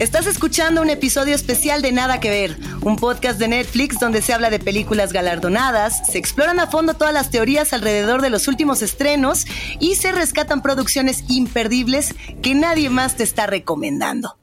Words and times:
Estás 0.00 0.26
escuchando 0.26 0.80
un 0.80 0.88
episodio 0.88 1.34
especial 1.34 1.82
de 1.82 1.92
Nada 1.92 2.20
que 2.20 2.30
Ver, 2.30 2.56
un 2.80 2.96
podcast 2.96 3.38
de 3.38 3.48
Netflix 3.48 4.00
donde 4.00 4.22
se 4.22 4.32
habla 4.32 4.48
de 4.48 4.58
películas 4.58 5.12
galardonadas, 5.12 6.10
se 6.10 6.16
exploran 6.16 6.58
a 6.58 6.66
fondo 6.66 6.94
todas 6.94 7.12
las 7.12 7.30
teorías 7.30 7.74
alrededor 7.74 8.22
de 8.22 8.30
los 8.30 8.48
últimos 8.48 8.80
estrenos 8.80 9.44
y 9.78 9.96
se 9.96 10.10
rescatan 10.12 10.62
producciones 10.62 11.24
imperdibles 11.28 12.14
que 12.40 12.54
nadie 12.54 12.88
más 12.88 13.16
te 13.16 13.24
está 13.24 13.46
recomendando. 13.46 14.38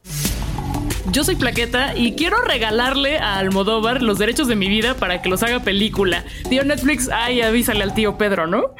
Yo 1.12 1.24
soy 1.24 1.36
Plaqueta 1.38 1.96
y 1.96 2.14
quiero 2.14 2.40
regalarle 2.44 3.18
a 3.18 3.40
Almodóvar 3.40 4.04
los 4.04 4.20
derechos 4.20 4.48
de 4.48 4.56
mi 4.56 4.70
vida 4.70 4.94
para 4.94 5.24
que 5.24 5.30
los 5.30 5.42
haga 5.42 5.62
película. 5.62 6.24
Tío 6.48 6.66
Netflix, 6.66 7.10
ay, 7.12 7.42
avísale 7.42 7.82
al 7.82 7.96
tío 7.96 8.16
Pedro, 8.20 8.46
¿no? 8.46 8.76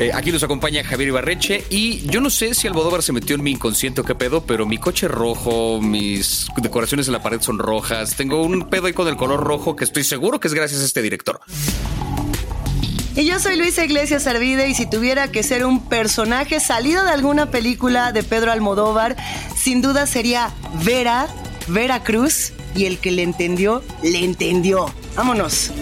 Eh, 0.00 0.12
aquí 0.14 0.30
nos 0.30 0.42
acompaña 0.42 0.84
Javier 0.84 1.08
Ibarreche 1.08 1.64
y 1.70 2.06
yo 2.06 2.20
no 2.20 2.30
sé 2.30 2.54
si 2.54 2.68
Almodóvar 2.68 3.02
se 3.02 3.12
metió 3.12 3.34
en 3.34 3.42
mi 3.42 3.50
inconsciente 3.50 4.00
o 4.00 4.04
qué 4.04 4.14
pedo, 4.14 4.44
pero 4.44 4.64
mi 4.64 4.78
coche 4.78 5.08
rojo, 5.08 5.80
mis 5.80 6.46
decoraciones 6.56 7.08
en 7.08 7.14
la 7.14 7.22
pared 7.22 7.40
son 7.40 7.58
rojas, 7.58 8.14
tengo 8.14 8.42
un 8.42 8.68
pedo 8.68 8.86
ahí 8.86 8.92
con 8.92 9.08
el 9.08 9.16
color 9.16 9.40
rojo 9.40 9.74
que 9.74 9.84
estoy 9.84 10.04
seguro 10.04 10.38
que 10.38 10.48
es 10.48 10.54
gracias 10.54 10.82
a 10.82 10.84
este 10.84 11.02
director. 11.02 11.40
Y 13.18 13.24
yo 13.24 13.40
soy 13.40 13.56
Luisa 13.56 13.84
Iglesias 13.84 14.28
Arvide 14.28 14.68
y 14.68 14.74
si 14.74 14.88
tuviera 14.88 15.32
que 15.32 15.42
ser 15.42 15.66
un 15.66 15.88
personaje 15.88 16.60
salido 16.60 17.02
de 17.02 17.10
alguna 17.10 17.50
película 17.50 18.12
de 18.12 18.22
Pedro 18.22 18.52
Almodóvar, 18.52 19.16
sin 19.56 19.82
duda 19.82 20.06
sería 20.06 20.54
Vera, 20.84 21.26
Vera 21.66 22.04
Cruz 22.04 22.52
y 22.76 22.84
el 22.84 22.98
que 22.98 23.10
le 23.10 23.24
entendió, 23.24 23.82
le 24.04 24.24
entendió. 24.24 24.94
Vámonos. 25.16 25.72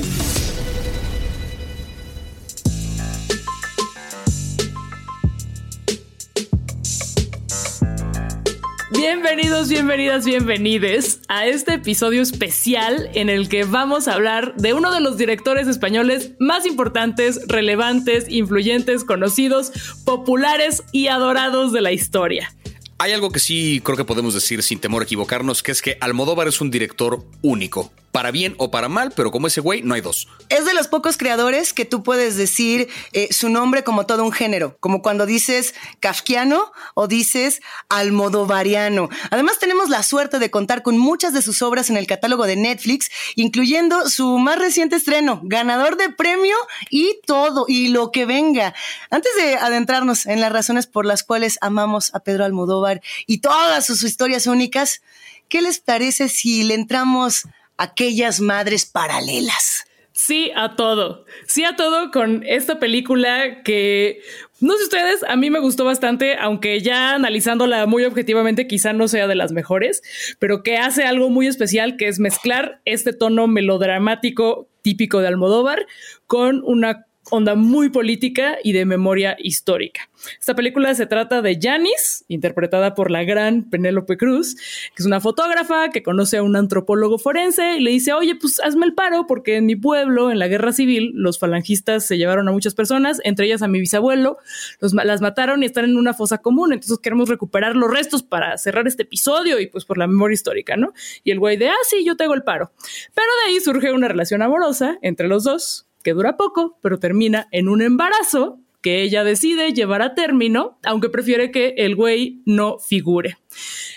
Bienvenidos, 9.17 9.71
bienvenidas, 9.71 10.27
bienvenides 10.27 11.21
a 11.29 11.47
este 11.47 11.75
episodio 11.75 12.21
especial 12.21 13.09
en 13.15 13.31
el 13.31 13.49
que 13.49 13.65
vamos 13.65 14.09
a 14.09 14.13
hablar 14.13 14.55
de 14.57 14.75
uno 14.75 14.93
de 14.93 15.01
los 15.01 15.17
directores 15.17 15.69
españoles 15.69 16.33
más 16.39 16.67
importantes, 16.67 17.41
relevantes, 17.49 18.29
influyentes, 18.29 19.05
conocidos, 19.05 19.73
populares 20.05 20.85
y 20.93 21.07
adorados 21.09 21.73
de 21.73 21.81
la 21.81 21.93
historia. 21.93 22.55
Hay 22.99 23.13
algo 23.13 23.31
que 23.31 23.41
sí 23.41 23.81
creo 23.83 23.97
que 23.97 24.05
podemos 24.05 24.35
decir 24.35 24.63
sin 24.63 24.81
temor 24.81 25.01
a 25.01 25.07
equivocarnos, 25.07 25.63
que 25.63 25.73
es 25.73 25.81
que 25.81 25.97
Almodóvar 26.03 26.47
es 26.47 26.61
un 26.61 26.71
director 26.71 27.25
único 27.41 27.91
para 28.17 28.31
bien 28.31 28.55
o 28.57 28.71
para 28.71 28.89
mal, 28.89 29.13
pero 29.15 29.31
como 29.31 29.47
ese 29.47 29.61
güey 29.61 29.83
no 29.83 29.93
hay 29.93 30.01
dos. 30.01 30.27
Es 30.49 30.65
de 30.65 30.73
los 30.73 30.89
pocos 30.89 31.19
creadores 31.19 31.75
que 31.75 31.85
tú 31.85 32.03
puedes 32.03 32.35
decir 32.39 32.89
eh, 33.13 33.29
su 33.31 33.51
nombre 33.51 33.85
como 33.85 34.07
todo 34.07 34.25
un 34.25 34.33
género, 34.33 34.79
como 34.81 35.03
cuando 35.03 35.27
dices 35.27 35.75
kafkiano 36.01 36.73
o 36.95 37.09
dices 37.09 37.61
almodovariano. 37.91 39.11
Además 39.31 39.59
tenemos 39.59 39.91
la 39.91 40.03
suerte 40.03 40.39
de 40.39 40.51
contar 40.51 40.83
con 40.83 40.97
muchas 40.97 41.35
de 41.35 41.43
sus 41.43 41.61
obras 41.61 41.91
en 41.91 41.99
el 41.99 42.07
catálogo 42.07 42.47
de 42.47 42.57
Netflix, 42.57 43.11
incluyendo 43.35 44.09
su 44.09 44.39
más 44.39 44.59
reciente 44.59 44.97
estreno, 44.97 45.43
ganador 45.45 45.99
de 45.99 46.09
premio 46.09 46.57
y 46.89 47.21
todo, 47.27 47.67
y 47.69 47.89
lo 47.89 48.13
que 48.13 48.25
venga. 48.25 48.73
Antes 49.11 49.33
de 49.37 49.57
adentrarnos 49.57 50.25
en 50.25 50.41
las 50.41 50.53
razones 50.53 50.87
por 50.87 51.05
las 51.05 51.23
cuales 51.23 51.59
amamos 51.61 52.15
a 52.15 52.21
Pedro 52.21 52.47
Almodóvar 52.47 53.03
y 53.27 53.43
todas 53.43 53.85
sus 53.85 54.03
historias 54.05 54.47
únicas, 54.47 55.03
¿qué 55.51 55.61
les 55.61 55.81
parece 55.81 56.31
si 56.31 56.63
le 56.65 56.73
entramos 56.73 57.47
aquellas 57.77 58.41
madres 58.41 58.87
paralelas. 58.87 59.85
Sí 60.13 60.51
a 60.57 60.77
todo, 60.77 61.27
sí 61.47 61.65
a 61.65 61.77
todo 61.77 62.11
con 62.11 62.43
esta 62.47 62.79
película 62.79 63.63
que 63.63 64.23
no 64.61 64.75
sé 64.79 64.85
ustedes, 64.85 65.23
a 65.25 65.37
mí 65.37 65.51
me 65.51 65.59
gustó 65.59 65.85
bastante, 65.85 66.37
aunque 66.39 66.81
ya 66.81 67.15
analizándola 67.15 67.85
muy 67.85 68.05
objetivamente 68.05 68.67
quizá 68.67 68.95
no 68.95 69.09
sea 69.09 69.27
de 69.27 69.35
las 69.35 69.53
mejores, 69.53 70.03
pero 70.39 70.63
que 70.63 70.79
hace 70.79 71.05
algo 71.05 71.29
muy 71.29 71.47
especial 71.47 71.99
que 71.99 72.09
es 72.09 72.19
mezclar 72.19 72.81
este 72.87 73.13
tono 73.13 73.47
melodramático 73.49 74.69
típico 74.81 75.21
de 75.21 75.29
Almodóvar 75.29 75.87
con 76.27 76.63
una 76.65 77.06
onda 77.31 77.55
muy 77.55 77.89
política 77.89 78.59
y 78.63 78.73
de 78.73 78.85
memoria 78.85 79.37
histórica. 79.39 80.09
Esta 80.39 80.55
película 80.55 80.95
se 80.95 81.07
trata 81.07 81.43
de 81.43 81.59
Janice, 81.61 82.25
interpretada 82.29 82.95
por 82.95 83.11
la 83.11 83.25
gran 83.25 83.69
Penélope 83.69 84.17
Cruz, 84.17 84.55
que 84.55 85.03
es 85.03 85.07
una 85.07 85.21
fotógrafa 85.21 85.91
que 85.91 86.03
conoce 86.03 86.39
a 86.39 86.43
un 86.43 86.57
antropólogo 86.57 87.19
forense 87.19 87.77
y 87.77 87.81
le 87.81 87.91
dice, 87.91 88.13
oye, 88.13 88.35
pues 88.37 88.61
hazme 88.61 88.87
el 88.87 88.95
paro 88.95 89.27
porque 89.27 89.57
en 89.57 89.67
mi 89.67 89.77
pueblo, 89.77 90.31
en 90.31 90.39
la 90.39 90.49
guerra 90.49 90.73
civil, 90.73 91.13
los 91.15 91.39
falangistas 91.39 92.05
se 92.05 92.19
llevaron 92.19 92.49
a 92.49 92.53
muchas 92.53 92.75
personas, 92.75 93.21
entre 93.25 93.47
ellas 93.47 93.63
a 93.63 93.69
mi 93.69 93.81
bisabuelo, 93.81 94.39
los, 94.81 94.93
las 94.93 95.21
mataron 95.21 95.63
y 95.63 95.67
están 95.67 95.85
en 95.85 95.97
una 95.97 96.15
fosa 96.15 96.39
común, 96.39 96.73
entonces 96.73 96.99
queremos 96.99 97.29
recuperar 97.29 97.77
los 97.77 97.91
restos 97.91 98.23
para 98.23 98.57
cerrar 98.59 98.87
este 98.87 99.05
episodio 99.05 99.59
y 99.61 99.67
pues 99.69 99.85
por 99.85 99.99
la 99.99 100.07
memoria 100.07 100.35
histórica, 100.35 100.77
¿no? 100.77 100.93
Y 101.25 101.31
el 101.31 101.39
güey 101.39 101.57
de, 101.57 101.69
ah, 101.69 101.75
sí, 101.89 102.05
yo 102.05 102.17
te 102.17 102.27
el 102.27 102.43
paro. 102.43 102.73
Pero 103.15 103.29
de 103.43 103.53
ahí 103.53 103.61
surge 103.61 103.93
una 103.93 104.09
relación 104.09 104.43
amorosa 104.43 104.99
entre 105.01 105.29
los 105.29 105.45
dos, 105.45 105.87
que 106.07 106.13
dura 106.13 106.37
poco, 106.37 106.79
pero 106.83 107.01
termina 107.01 107.49
en 107.51 107.69
un 107.69 107.83
embarazo 107.83 108.61
que 108.81 109.03
ella 109.03 109.25
decide 109.25 109.73
llevar 109.73 110.03
a 110.03 110.15
término, 110.15 110.79
aunque 110.85 111.09
prefiere 111.09 111.51
que 111.51 111.75
el 111.79 111.97
güey 111.97 112.43
no 112.47 112.79
figure. 112.79 113.37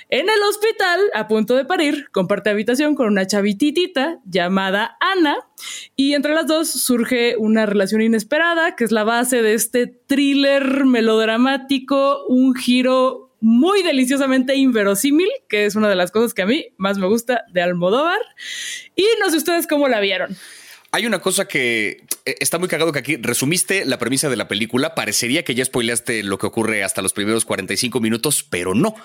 En 0.09 0.27
el 0.27 0.41
hospital, 0.49 1.01
a 1.13 1.27
punto 1.27 1.55
de 1.55 1.65
parir, 1.65 2.07
comparte 2.11 2.49
habitación 2.49 2.95
con 2.95 3.05
una 3.05 3.27
chavititita 3.27 4.21
llamada 4.25 4.97
Ana 4.99 5.37
y 5.95 6.15
entre 6.15 6.33
las 6.33 6.47
dos 6.47 6.71
surge 6.71 7.35
una 7.37 7.67
relación 7.67 8.01
inesperada 8.01 8.75
que 8.75 8.85
es 8.85 8.91
la 8.91 9.03
base 9.03 9.43
de 9.43 9.53
este 9.53 9.85
thriller 9.85 10.85
melodramático, 10.85 12.25
un 12.25 12.55
giro 12.55 13.35
muy 13.39 13.83
deliciosamente 13.83 14.55
inverosímil, 14.55 15.29
que 15.47 15.65
es 15.65 15.75
una 15.75 15.89
de 15.89 15.95
las 15.95 16.09
cosas 16.09 16.33
que 16.33 16.41
a 16.41 16.47
mí 16.47 16.69
más 16.77 16.97
me 16.97 17.05
gusta 17.05 17.43
de 17.53 17.61
Almodóvar. 17.61 18.19
Y 18.95 19.05
no 19.19 19.29
sé 19.29 19.37
ustedes 19.37 19.67
cómo 19.67 19.87
la 19.87 19.99
vieron. 19.99 20.35
Hay 20.91 21.05
una 21.05 21.19
cosa 21.19 21.47
que 21.47 22.03
eh, 22.25 22.35
está 22.39 22.57
muy 22.57 22.67
cagado 22.67 22.91
que 22.91 22.99
aquí 22.99 23.17
resumiste 23.17 23.85
la 23.85 23.99
premisa 23.99 24.29
de 24.29 24.35
la 24.35 24.47
película. 24.47 24.95
Parecería 24.95 25.43
que 25.43 25.55
ya 25.55 25.65
spoileaste 25.65 26.23
lo 26.23 26.37
que 26.37 26.47
ocurre 26.47 26.83
hasta 26.83 27.01
los 27.01 27.13
primeros 27.13 27.45
45 27.45 27.99
minutos, 27.99 28.43
pero 28.43 28.73
no 28.73 28.95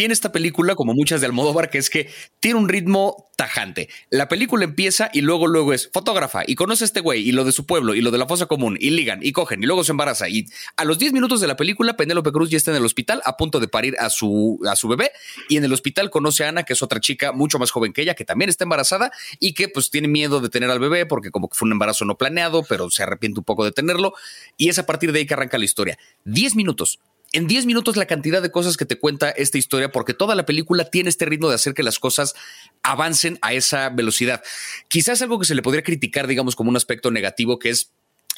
tiene 0.00 0.14
esta 0.14 0.32
película, 0.32 0.76
como 0.76 0.94
muchas 0.94 1.20
de 1.20 1.26
Almodóvar, 1.26 1.68
que 1.68 1.76
es 1.76 1.90
que 1.90 2.08
tiene 2.40 2.58
un 2.58 2.70
ritmo 2.70 3.28
tajante. 3.36 3.90
La 4.08 4.28
película 4.28 4.64
empieza 4.64 5.10
y 5.12 5.20
luego, 5.20 5.46
luego 5.46 5.74
es 5.74 5.90
fotógrafa 5.92 6.42
y 6.46 6.54
conoce 6.54 6.84
a 6.84 6.86
este 6.86 7.00
güey 7.00 7.28
y 7.28 7.32
lo 7.32 7.44
de 7.44 7.52
su 7.52 7.66
pueblo 7.66 7.94
y 7.94 8.00
lo 8.00 8.10
de 8.10 8.16
la 8.16 8.26
fosa 8.26 8.46
común 8.46 8.78
y 8.80 8.90
ligan 8.90 9.20
y 9.22 9.32
cogen 9.32 9.62
y 9.62 9.66
luego 9.66 9.84
se 9.84 9.92
embaraza. 9.92 10.30
Y 10.30 10.46
a 10.78 10.86
los 10.86 10.98
10 10.98 11.12
minutos 11.12 11.42
de 11.42 11.48
la 11.48 11.56
película, 11.56 11.98
Penélope 11.98 12.32
Cruz 12.32 12.48
ya 12.48 12.56
está 12.56 12.70
en 12.70 12.78
el 12.78 12.84
hospital 12.86 13.20
a 13.26 13.36
punto 13.36 13.60
de 13.60 13.68
parir 13.68 13.94
a 13.98 14.08
su, 14.08 14.58
a 14.66 14.74
su 14.74 14.88
bebé 14.88 15.10
y 15.50 15.58
en 15.58 15.64
el 15.64 15.72
hospital 15.74 16.08
conoce 16.08 16.44
a 16.44 16.48
Ana, 16.48 16.62
que 16.62 16.72
es 16.72 16.82
otra 16.82 16.98
chica 17.00 17.32
mucho 17.32 17.58
más 17.58 17.70
joven 17.70 17.92
que 17.92 18.00
ella, 18.00 18.14
que 18.14 18.24
también 18.24 18.48
está 18.48 18.64
embarazada 18.64 19.12
y 19.38 19.52
que 19.52 19.68
pues 19.68 19.90
tiene 19.90 20.08
miedo 20.08 20.40
de 20.40 20.48
tener 20.48 20.70
al 20.70 20.78
bebé 20.78 21.04
porque 21.04 21.30
como 21.30 21.50
que 21.50 21.56
fue 21.56 21.66
un 21.66 21.72
embarazo 21.72 22.06
no 22.06 22.16
planeado, 22.16 22.62
pero 22.66 22.90
se 22.90 23.02
arrepiente 23.02 23.40
un 23.40 23.44
poco 23.44 23.66
de 23.66 23.72
tenerlo. 23.72 24.14
Y 24.56 24.70
es 24.70 24.78
a 24.78 24.86
partir 24.86 25.12
de 25.12 25.18
ahí 25.18 25.26
que 25.26 25.34
arranca 25.34 25.58
la 25.58 25.66
historia. 25.66 25.98
10 26.24 26.56
minutos 26.56 27.00
en 27.32 27.46
10 27.46 27.66
minutos 27.66 27.96
la 27.96 28.06
cantidad 28.06 28.42
de 28.42 28.50
cosas 28.50 28.76
que 28.76 28.84
te 28.84 28.98
cuenta 28.98 29.30
esta 29.30 29.58
historia, 29.58 29.92
porque 29.92 30.14
toda 30.14 30.34
la 30.34 30.46
película 30.46 30.84
tiene 30.84 31.08
este 31.08 31.26
ritmo 31.26 31.48
de 31.48 31.54
hacer 31.54 31.74
que 31.74 31.82
las 31.82 31.98
cosas 31.98 32.34
avancen 32.82 33.38
a 33.42 33.52
esa 33.52 33.88
velocidad. 33.90 34.42
Quizás 34.88 35.22
algo 35.22 35.38
que 35.38 35.46
se 35.46 35.54
le 35.54 35.62
podría 35.62 35.82
criticar, 35.82 36.26
digamos, 36.26 36.56
como 36.56 36.70
un 36.70 36.76
aspecto 36.76 37.10
negativo, 37.10 37.58
que 37.58 37.70
es 37.70 37.92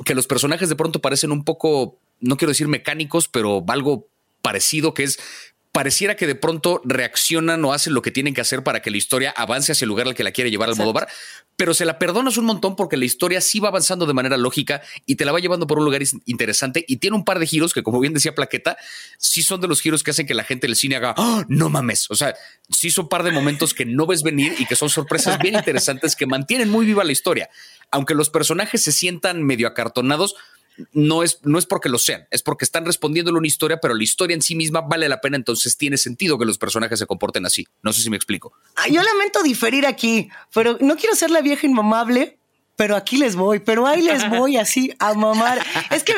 que 0.04 0.14
los 0.14 0.26
personajes 0.26 0.68
de 0.68 0.76
pronto 0.76 1.00
parecen 1.00 1.32
un 1.32 1.44
poco, 1.44 1.98
no 2.20 2.36
quiero 2.36 2.50
decir 2.50 2.68
mecánicos, 2.68 3.28
pero 3.28 3.64
algo 3.68 4.08
parecido, 4.42 4.92
que 4.92 5.04
es 5.04 5.18
pareciera 5.72 6.16
que 6.16 6.26
de 6.26 6.34
pronto 6.34 6.82
reaccionan 6.84 7.64
o 7.64 7.72
hacen 7.72 7.94
lo 7.94 8.02
que 8.02 8.10
tienen 8.10 8.34
que 8.34 8.42
hacer 8.42 8.62
para 8.62 8.82
que 8.82 8.90
la 8.90 8.98
historia 8.98 9.30
avance 9.34 9.72
hacia 9.72 9.86
el 9.86 9.88
lugar 9.88 10.06
al 10.06 10.14
que 10.14 10.22
la 10.22 10.30
quiere 10.30 10.50
llevar 10.50 10.68
al 10.68 10.76
modo 10.76 10.92
bar, 10.92 11.08
pero 11.56 11.72
se 11.72 11.86
la 11.86 11.98
perdonas 11.98 12.36
un 12.36 12.44
montón 12.44 12.76
porque 12.76 12.98
la 12.98 13.06
historia 13.06 13.40
sí 13.40 13.58
va 13.58 13.68
avanzando 13.68 14.04
de 14.04 14.12
manera 14.12 14.36
lógica 14.36 14.82
y 15.06 15.16
te 15.16 15.24
la 15.24 15.32
va 15.32 15.40
llevando 15.40 15.66
por 15.66 15.78
un 15.78 15.86
lugar 15.86 16.02
interesante 16.26 16.84
y 16.86 16.98
tiene 16.98 17.16
un 17.16 17.24
par 17.24 17.38
de 17.38 17.46
giros 17.46 17.72
que, 17.72 17.82
como 17.82 18.00
bien 18.00 18.12
decía 18.12 18.34
Plaqueta, 18.34 18.76
sí 19.16 19.42
son 19.42 19.62
de 19.62 19.68
los 19.68 19.80
giros 19.80 20.02
que 20.02 20.10
hacen 20.10 20.26
que 20.26 20.34
la 20.34 20.44
gente 20.44 20.66
del 20.66 20.76
cine 20.76 20.96
haga, 20.96 21.14
¡Oh, 21.16 21.42
no 21.48 21.70
mames, 21.70 22.10
o 22.10 22.14
sea, 22.14 22.34
sí 22.68 22.90
son 22.90 23.04
un 23.04 23.08
par 23.08 23.22
de 23.22 23.32
momentos 23.32 23.72
que 23.72 23.86
no 23.86 24.06
ves 24.06 24.22
venir 24.22 24.54
y 24.58 24.66
que 24.66 24.76
son 24.76 24.90
sorpresas 24.90 25.38
bien 25.38 25.54
interesantes 25.54 26.16
que 26.16 26.26
mantienen 26.26 26.68
muy 26.68 26.84
viva 26.84 27.02
la 27.02 27.12
historia. 27.12 27.48
Aunque 27.90 28.14
los 28.14 28.30
personajes 28.30 28.82
se 28.82 28.92
sientan 28.92 29.42
medio 29.42 29.66
acartonados, 29.66 30.36
no 30.92 31.22
es, 31.22 31.40
no 31.42 31.58
es 31.58 31.66
porque 31.66 31.88
lo 31.88 31.98
sean, 31.98 32.26
es 32.30 32.42
porque 32.42 32.64
están 32.64 32.84
respondiéndole 32.84 33.38
una 33.38 33.46
historia, 33.46 33.78
pero 33.80 33.94
la 33.94 34.02
historia 34.02 34.34
en 34.34 34.42
sí 34.42 34.54
misma 34.54 34.80
vale 34.80 35.08
la 35.08 35.20
pena, 35.20 35.36
entonces 35.36 35.76
tiene 35.76 35.96
sentido 35.96 36.38
que 36.38 36.44
los 36.44 36.58
personajes 36.58 36.98
se 36.98 37.06
comporten 37.06 37.46
así. 37.46 37.66
No 37.82 37.92
sé 37.92 38.02
si 38.02 38.10
me 38.10 38.16
explico. 38.16 38.52
Ah, 38.76 38.88
yo 38.88 39.02
lamento 39.02 39.42
diferir 39.42 39.86
aquí, 39.86 40.28
pero 40.52 40.78
no 40.80 40.96
quiero 40.96 41.14
ser 41.14 41.30
la 41.30 41.40
vieja 41.40 41.66
inmamable, 41.66 42.38
pero 42.76 42.96
aquí 42.96 43.16
les 43.16 43.36
voy, 43.36 43.60
pero 43.60 43.86
ahí 43.86 44.02
les 44.02 44.28
voy 44.30 44.56
así 44.56 44.94
a 44.98 45.14
mamar. 45.14 45.64
Es 45.90 46.04
que, 46.04 46.14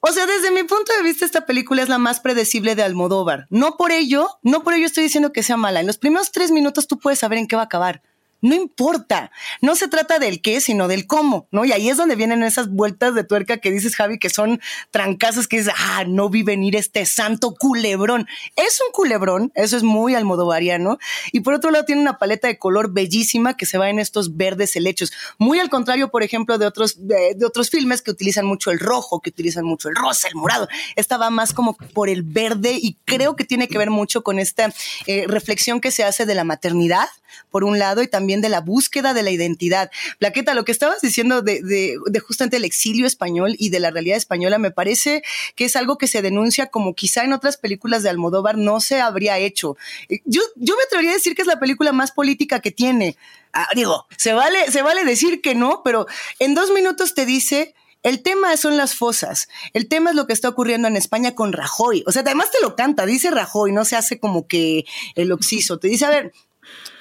o 0.00 0.12
sea, 0.12 0.26
desde 0.26 0.50
mi 0.50 0.62
punto 0.62 0.92
de 0.96 1.02
vista, 1.02 1.24
esta 1.24 1.46
película 1.46 1.82
es 1.82 1.88
la 1.88 1.98
más 1.98 2.20
predecible 2.20 2.74
de 2.74 2.82
Almodóvar. 2.82 3.46
No 3.50 3.76
por 3.76 3.92
ello, 3.92 4.28
no 4.42 4.62
por 4.62 4.74
ello 4.74 4.86
estoy 4.86 5.04
diciendo 5.04 5.32
que 5.32 5.42
sea 5.42 5.56
mala. 5.56 5.80
En 5.80 5.86
los 5.86 5.98
primeros 5.98 6.32
tres 6.32 6.50
minutos 6.50 6.86
tú 6.86 6.98
puedes 6.98 7.18
saber 7.18 7.38
en 7.38 7.46
qué 7.46 7.56
va 7.56 7.62
a 7.62 7.66
acabar 7.66 8.02
no 8.42 8.56
importa. 8.56 9.30
No 9.60 9.76
se 9.76 9.88
trata 9.88 10.18
del 10.18 10.42
qué, 10.42 10.60
sino 10.60 10.88
del 10.88 11.06
cómo, 11.06 11.48
¿no? 11.52 11.64
Y 11.64 11.72
ahí 11.72 11.88
es 11.88 11.96
donde 11.96 12.16
vienen 12.16 12.42
esas 12.42 12.68
vueltas 12.68 13.14
de 13.14 13.22
tuerca 13.24 13.58
que 13.58 13.70
dices, 13.70 13.94
Javi, 13.94 14.18
que 14.18 14.30
son 14.30 14.60
trancazos 14.90 15.46
que 15.46 15.58
dices, 15.58 15.72
ah, 15.78 16.04
no 16.06 16.28
vi 16.28 16.42
venir 16.42 16.74
este 16.74 17.06
santo 17.06 17.54
culebrón. 17.54 18.26
Es 18.56 18.80
un 18.84 18.92
culebrón, 18.92 19.52
eso 19.54 19.76
es 19.76 19.84
muy 19.84 20.16
almodovariano. 20.16 20.98
Y 21.30 21.40
por 21.40 21.54
otro 21.54 21.70
lado, 21.70 21.84
tiene 21.84 22.02
una 22.02 22.18
paleta 22.18 22.48
de 22.48 22.58
color 22.58 22.92
bellísima 22.92 23.56
que 23.56 23.64
se 23.64 23.78
va 23.78 23.88
en 23.90 24.00
estos 24.00 24.36
verdes 24.36 24.74
helechos. 24.74 25.12
Muy 25.38 25.60
al 25.60 25.70
contrario, 25.70 26.10
por 26.10 26.24
ejemplo, 26.24 26.58
de 26.58 26.66
otros, 26.66 27.06
de, 27.06 27.36
otros 27.46 27.70
filmes 27.70 28.02
que 28.02 28.10
utilizan 28.10 28.44
mucho 28.44 28.72
el 28.72 28.80
rojo, 28.80 29.20
que 29.20 29.30
utilizan 29.30 29.64
mucho 29.64 29.88
el 29.88 29.94
rosa, 29.94 30.26
el 30.26 30.34
morado. 30.34 30.66
Esta 30.96 31.16
va 31.16 31.30
más 31.30 31.52
como 31.52 31.76
por 31.76 32.08
el 32.08 32.24
verde 32.24 32.76
y 32.80 32.98
creo 33.04 33.36
que 33.36 33.44
tiene 33.44 33.68
que 33.68 33.78
ver 33.78 33.90
mucho 33.90 34.24
con 34.24 34.40
esta 34.40 34.72
eh, 35.06 35.26
reflexión 35.28 35.80
que 35.80 35.92
se 35.92 36.02
hace 36.02 36.26
de 36.26 36.34
la 36.34 36.42
maternidad 36.42 37.08
por 37.50 37.64
un 37.64 37.78
lado, 37.78 38.02
y 38.02 38.08
también 38.08 38.40
de 38.40 38.48
la 38.48 38.60
búsqueda 38.60 39.14
de 39.14 39.22
la 39.22 39.30
identidad. 39.30 39.90
Plaqueta, 40.18 40.54
lo 40.54 40.64
que 40.64 40.72
estabas 40.72 41.00
diciendo 41.00 41.42
de, 41.42 41.62
de, 41.62 42.20
justamente 42.20 42.56
el 42.56 42.64
exilio 42.64 43.06
español 43.06 43.56
y 43.58 43.70
de 43.70 43.80
la 43.80 43.90
realidad 43.90 44.16
española, 44.16 44.58
me 44.58 44.70
parece 44.70 45.22
que 45.54 45.64
es 45.64 45.76
algo 45.76 45.98
que 45.98 46.06
se 46.06 46.22
denuncia 46.22 46.66
como 46.66 46.94
quizá 46.94 47.24
en 47.24 47.32
otras 47.32 47.56
películas 47.56 48.02
de 48.02 48.10
Almodóvar 48.10 48.56
no 48.56 48.80
se 48.80 49.00
habría 49.00 49.38
hecho. 49.38 49.76
Eh, 50.08 50.20
yo, 50.24 50.40
yo 50.56 50.76
me 50.76 50.82
atrevería 50.84 51.12
a 51.12 51.14
decir 51.14 51.34
que 51.34 51.42
es 51.42 51.48
la 51.48 51.60
película 51.60 51.92
más 51.92 52.12
política 52.12 52.60
que 52.60 52.70
tiene. 52.70 53.16
Ah, 53.52 53.68
digo, 53.74 54.06
se 54.16 54.32
vale, 54.32 54.70
se 54.70 54.82
vale 54.82 55.04
decir 55.04 55.40
que 55.42 55.54
no, 55.54 55.82
pero 55.84 56.06
en 56.38 56.54
dos 56.54 56.70
minutos 56.70 57.14
te 57.14 57.26
dice 57.26 57.74
el 58.02 58.22
tema 58.22 58.56
son 58.56 58.76
las 58.76 58.94
fosas. 58.94 59.48
El 59.72 59.88
tema 59.88 60.10
es 60.10 60.16
lo 60.16 60.26
que 60.26 60.32
está 60.32 60.48
ocurriendo 60.48 60.88
en 60.88 60.96
España 60.96 61.34
con 61.34 61.52
Rajoy. 61.52 62.02
O 62.06 62.12
sea, 62.12 62.22
además 62.22 62.50
te 62.50 62.60
lo 62.60 62.74
canta, 62.74 63.06
dice 63.06 63.30
Rajoy, 63.30 63.72
no 63.72 63.84
se 63.84 63.96
hace 63.96 64.18
como 64.18 64.46
que 64.48 64.84
el 65.14 65.30
oxiso. 65.30 65.78
Te 65.78 65.88
dice, 65.88 66.06
a 66.06 66.10
ver, 66.10 66.32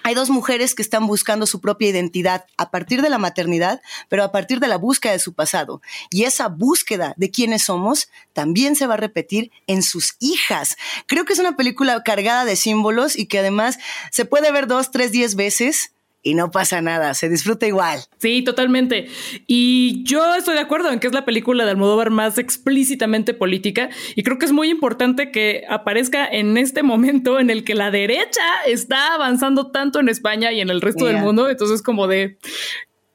hay 0.04 0.16
dos 0.16 0.30
mujeres 0.30 0.76
que 0.76 0.82
están 0.82 1.08
buscando 1.08 1.46
su 1.46 1.62
propia 1.62 1.90
identidad 1.90 2.46
a 2.58 2.72
partir 2.72 3.02
de 3.02 3.10
la 3.10 3.18
maternidad, 3.18 3.82
pero 4.10 4.24
a 4.24 4.32
partir 4.32 4.60
de 4.60 4.68
la 4.68 4.78
búsqueda 4.78 5.14
de 5.14 5.20
su 5.20 5.34
pasado. 5.34 5.82
Y 6.10 6.24
esa 6.24 6.48
búsqueda 6.48 7.14
de 7.18 7.32
quiénes 7.32 7.64
somos 7.64 8.10
también 8.34 8.76
se 8.76 8.88
va 8.88 8.96
a 8.96 8.98
repetir 8.98 9.52
en 9.68 9.84
sus 9.84 10.16
hijas. 10.20 10.78
Creo 11.08 11.26
que 11.26 11.34
es 11.34 11.40
una 11.40 11.56
película 11.56 12.02
cargada 12.04 12.46
de 12.46 12.56
símbolos 12.56 13.18
y 13.18 13.28
que 13.28 13.40
además 13.40 13.78
se 14.12 14.26
puede 14.26 14.52
ver 14.52 14.68
dos, 14.68 14.92
tres, 14.92 15.12
diez 15.12 15.36
veces 15.36 15.94
y 16.24 16.36
no 16.36 16.52
pasa 16.52 16.82
nada, 16.82 17.14
se 17.14 17.30
disfruta 17.30 17.66
igual. 17.68 18.00
Sí, 18.20 18.44
totalmente. 18.44 19.08
Y 19.48 20.04
yo 20.04 20.36
estoy 20.36 20.56
de 20.56 20.62
acuerdo 20.62 20.92
en 20.92 21.00
que 21.00 21.08
es 21.08 21.14
la 21.14 21.26
película 21.26 21.66
de 21.66 21.72
Almodóvar 21.72 22.10
más 22.12 22.38
explícitamente 22.38 23.34
política 23.34 23.90
y 24.16 24.24
creo 24.24 24.38
que 24.38 24.46
es 24.46 24.52
muy 24.52 24.70
importante 24.70 25.32
que 25.32 25.64
aparezca 25.70 26.28
en 26.28 26.58
este 26.58 26.84
momento 26.84 27.40
en 27.40 27.50
el 27.50 27.64
que 27.64 27.76
la 27.76 27.92
derecha 27.92 28.44
está 28.68 29.16
avanzando 29.16 29.72
tanto 29.72 30.00
en 30.00 30.10
España 30.10 30.52
y 30.52 30.62
en 30.62 30.70
el 30.70 30.82
resto 30.82 31.06
del 31.06 31.18
mundo, 31.18 31.50
entonces 31.50 31.82
como 31.82 32.08
de 32.08 32.38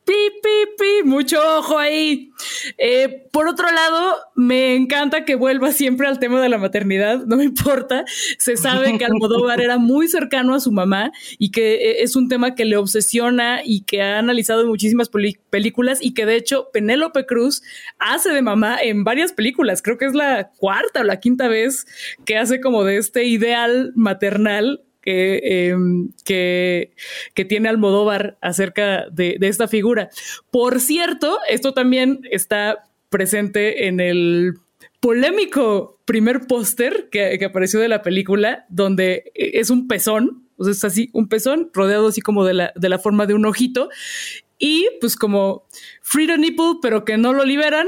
pi, 0.06 0.14
pi, 0.40 0.74
pi, 0.78 1.08
mucho 1.08 1.38
ojo 1.58 1.76
ahí. 1.78 2.30
Eh, 2.78 3.26
por 3.32 3.48
otro 3.48 3.70
lado, 3.70 4.16
me 4.36 4.76
encanta 4.76 5.24
que 5.24 5.34
vuelva 5.34 5.72
siempre 5.72 6.06
al 6.06 6.20
tema 6.20 6.40
de 6.40 6.48
la 6.48 6.58
maternidad, 6.58 7.26
no 7.26 7.36
me 7.36 7.44
importa. 7.44 8.04
Se 8.38 8.56
sabe 8.56 8.96
que 8.96 9.04
Almodóvar 9.04 9.60
era 9.60 9.78
muy 9.78 10.06
cercano 10.06 10.54
a 10.54 10.60
su 10.60 10.70
mamá 10.70 11.10
y 11.38 11.50
que 11.50 11.74
eh, 11.74 12.02
es 12.02 12.14
un 12.14 12.28
tema 12.28 12.54
que 12.54 12.64
le 12.64 12.76
obsesiona 12.76 13.62
y 13.64 13.82
que 13.82 14.00
ha 14.00 14.18
analizado 14.18 14.62
en 14.62 14.68
muchísimas 14.68 15.10
películas 15.50 15.98
y 16.00 16.14
que 16.14 16.24
de 16.24 16.36
hecho 16.36 16.68
Penélope 16.72 17.26
Cruz 17.26 17.62
hace 17.98 18.30
de 18.30 18.42
mamá 18.42 18.78
en 18.80 19.02
varias 19.02 19.32
películas. 19.32 19.82
Creo 19.82 19.98
que 19.98 20.06
es 20.06 20.14
la 20.14 20.50
cuarta 20.56 21.00
o 21.00 21.04
la 21.04 21.18
quinta 21.18 21.48
vez 21.48 21.84
que 22.24 22.38
hace 22.38 22.60
como 22.60 22.84
de 22.84 22.98
este 22.98 23.24
ideal 23.24 23.92
maternal 23.96 24.85
Em, 25.08 26.10
que, 26.24 26.90
que, 27.32 27.44
tiene 27.44 27.68
Almodóvar 27.68 28.38
acerca 28.40 29.08
de, 29.08 29.38
esta 29.40 29.68
figura. 29.68 30.10
Por 30.50 30.80
cierto, 30.80 31.38
esto 31.48 31.72
también 31.72 32.22
está 32.32 32.88
presente 33.08 33.86
en 33.86 34.00
el 34.00 34.54
polémico 34.98 36.00
primer 36.04 36.48
póster 36.48 37.08
que, 37.08 37.38
apareció 37.44 37.78
de 37.78 37.86
la 37.86 38.02
película, 38.02 38.66
donde 38.68 39.30
es 39.34 39.70
un 39.70 39.86
pezón, 39.86 40.48
o 40.56 40.64
sea, 40.64 40.72
es 40.72 40.82
así, 40.82 41.08
un 41.12 41.28
pezón 41.28 41.70
rodeado 41.72 42.08
así 42.08 42.20
como 42.20 42.44
de 42.44 42.54
la, 42.54 42.72
de 42.74 42.88
la 42.88 42.98
forma 42.98 43.26
de 43.26 43.34
un 43.34 43.46
ojito, 43.46 43.88
y 44.58 44.88
pues 45.00 45.14
como 45.14 45.68
Freedom 46.02 46.40
Nipple, 46.40 46.78
pero 46.82 47.04
que 47.04 47.16
no 47.16 47.32
lo 47.32 47.44
liberan, 47.44 47.86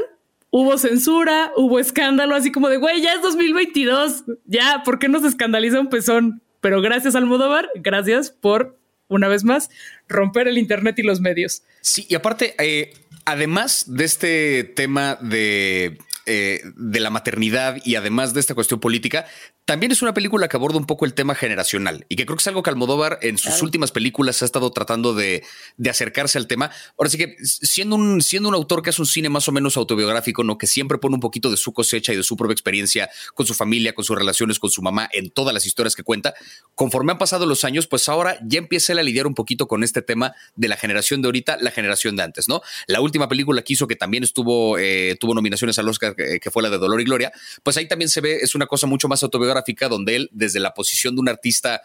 hubo 0.51 0.79
censura, 0.79 1.51
hubo 1.57 1.81
escándalo, 1.81 2.37
así 2.37 2.53
como 2.53 2.69
de, 2.69 2.77
güey, 2.77 3.03
ya 3.03 3.15
es 3.15 3.23
2022, 3.23 4.25
ya, 4.45 4.83
¿por 4.85 5.01
qué 5.01 5.09
nos 5.09 5.25
escandaliza 5.25 5.81
un 5.81 5.89
pezón? 5.89 6.43
Pero 6.61 6.81
gracias 6.81 7.15
Almodóvar, 7.15 7.69
gracias 7.77 8.31
por, 8.31 8.79
una 9.09 9.29
vez 9.29 9.45
más, 9.45 9.71
romper 10.09 10.49
el 10.49 10.59
Internet 10.59 10.99
y 10.99 11.03
los 11.03 11.21
medios. 11.21 11.63
Sí, 11.81 12.07
y 12.09 12.15
aparte, 12.15 12.55
eh, 12.59 12.93
además 13.25 13.85
de 13.87 14.05
este 14.05 14.65
tema 14.65 15.17
de 15.21 15.99
eh, 16.31 16.61
de 16.77 17.01
la 17.01 17.09
maternidad 17.09 17.79
y 17.87 17.95
además 17.95 18.35
de 18.35 18.41
esta 18.41 18.55
cuestión 18.55 18.81
política, 18.81 19.25
también 19.69 19.93
es 19.93 20.01
una 20.01 20.15
película 20.15 20.49
que 20.49 20.57
aborda 20.57 20.79
un 20.79 20.87
poco 20.87 21.05
el 21.05 21.13
tema 21.13 21.35
generacional 21.35 22.07
y 22.09 22.17
que 22.17 22.25
creo 22.25 22.39
que 22.39 22.41
es 22.41 22.47
algo 22.47 22.63
que 22.63 22.71
Almodóvar 22.71 23.19
en 23.21 23.37
sus 23.37 23.61
últimas 23.61 23.93
películas 23.93 24.41
ha 24.41 24.47
estado 24.47 24.71
tratando 24.71 25.13
de, 25.13 25.45
acercarse 25.91 26.39
al 26.39 26.47
tema. 26.47 26.71
Ahora 26.97 27.11
sí 27.11 27.19
que 27.19 27.37
siendo 27.43 27.97
un, 27.97 28.23
siendo 28.23 28.49
un 28.49 28.55
autor 28.55 28.81
que 28.81 28.89
hace 28.89 29.03
un 29.03 29.07
cine 29.07 29.29
más 29.29 29.47
o 29.47 29.53
menos 29.53 29.77
autobiográfico, 29.77 30.43
¿no? 30.43 30.57
que 30.57 30.67
siempre 30.67 30.97
pone 30.97 31.17
un 31.17 31.21
poquito 31.21 31.51
de 31.51 31.59
su 31.59 31.75
cosecha 31.75 32.15
y 32.15 32.17
de 32.17 32.23
su 32.23 32.35
propia 32.35 32.55
experiencia 32.55 33.11
con 33.35 33.45
su 33.45 33.53
familia, 33.53 33.95
con 33.95 34.07
sus 34.07 34.17
relaciones 34.17 34.59
con 34.59 34.71
su 34.71 34.81
mamá 34.81 35.07
en 35.13 35.29
todas 35.29 35.53
las 35.53 35.67
historias 35.67 35.95
que 35.95 36.03
cuenta, 36.03 36.33
conforme 36.75 37.13
han 37.13 37.19
pasado 37.19 37.45
los 37.45 37.63
años, 37.65 37.87
pues 37.87 38.09
ahora 38.09 38.39
ya 38.47 38.61
empieza 38.61 38.95
a 38.95 39.03
lidiar 39.03 39.27
un 39.27 39.35
poquito 39.35 39.69
con 39.69 39.85
este 39.85 40.01
tema 40.01 40.33
de 40.57 40.69
la 40.69 40.79
generación 40.79 41.21
de 41.21 41.29
ahorita, 41.29 41.59
la 41.61 41.73
generación 41.73 42.17
de 42.17 42.23
antes, 42.23 42.49
¿no? 42.49 42.63
La 42.87 43.03
última 43.03 43.29
película 43.29 43.61
que 43.61 43.75
hizo, 43.75 43.87
que 43.87 43.97
también 43.97 44.25
estuvo, 44.25 44.79
eh, 44.79 45.19
tuvo 45.21 45.35
nominaciones 45.35 45.79
al 45.79 45.87
Oscar 45.91 46.17
que 46.17 46.51
fue 46.51 46.63
la 46.63 46.71
de 46.71 46.79
Dolor 46.79 47.03
y 47.03 47.05
Gloria, 47.05 47.33
pues 47.63 47.77
ahí 47.77 47.87
también 47.87 48.09
se 48.09 48.23
ve, 48.23 48.39
es 48.41 48.55
una 48.55 48.65
cosa 48.65 48.87
mucho 48.87 49.09
más 49.09 49.23
autobiográfica, 49.23 49.58
donde 49.89 50.17
él, 50.17 50.31
desde 50.33 50.61
la 50.61 50.75
posición 50.75 51.15
de 51.15 51.21
un 51.21 51.29
artista 51.29 51.83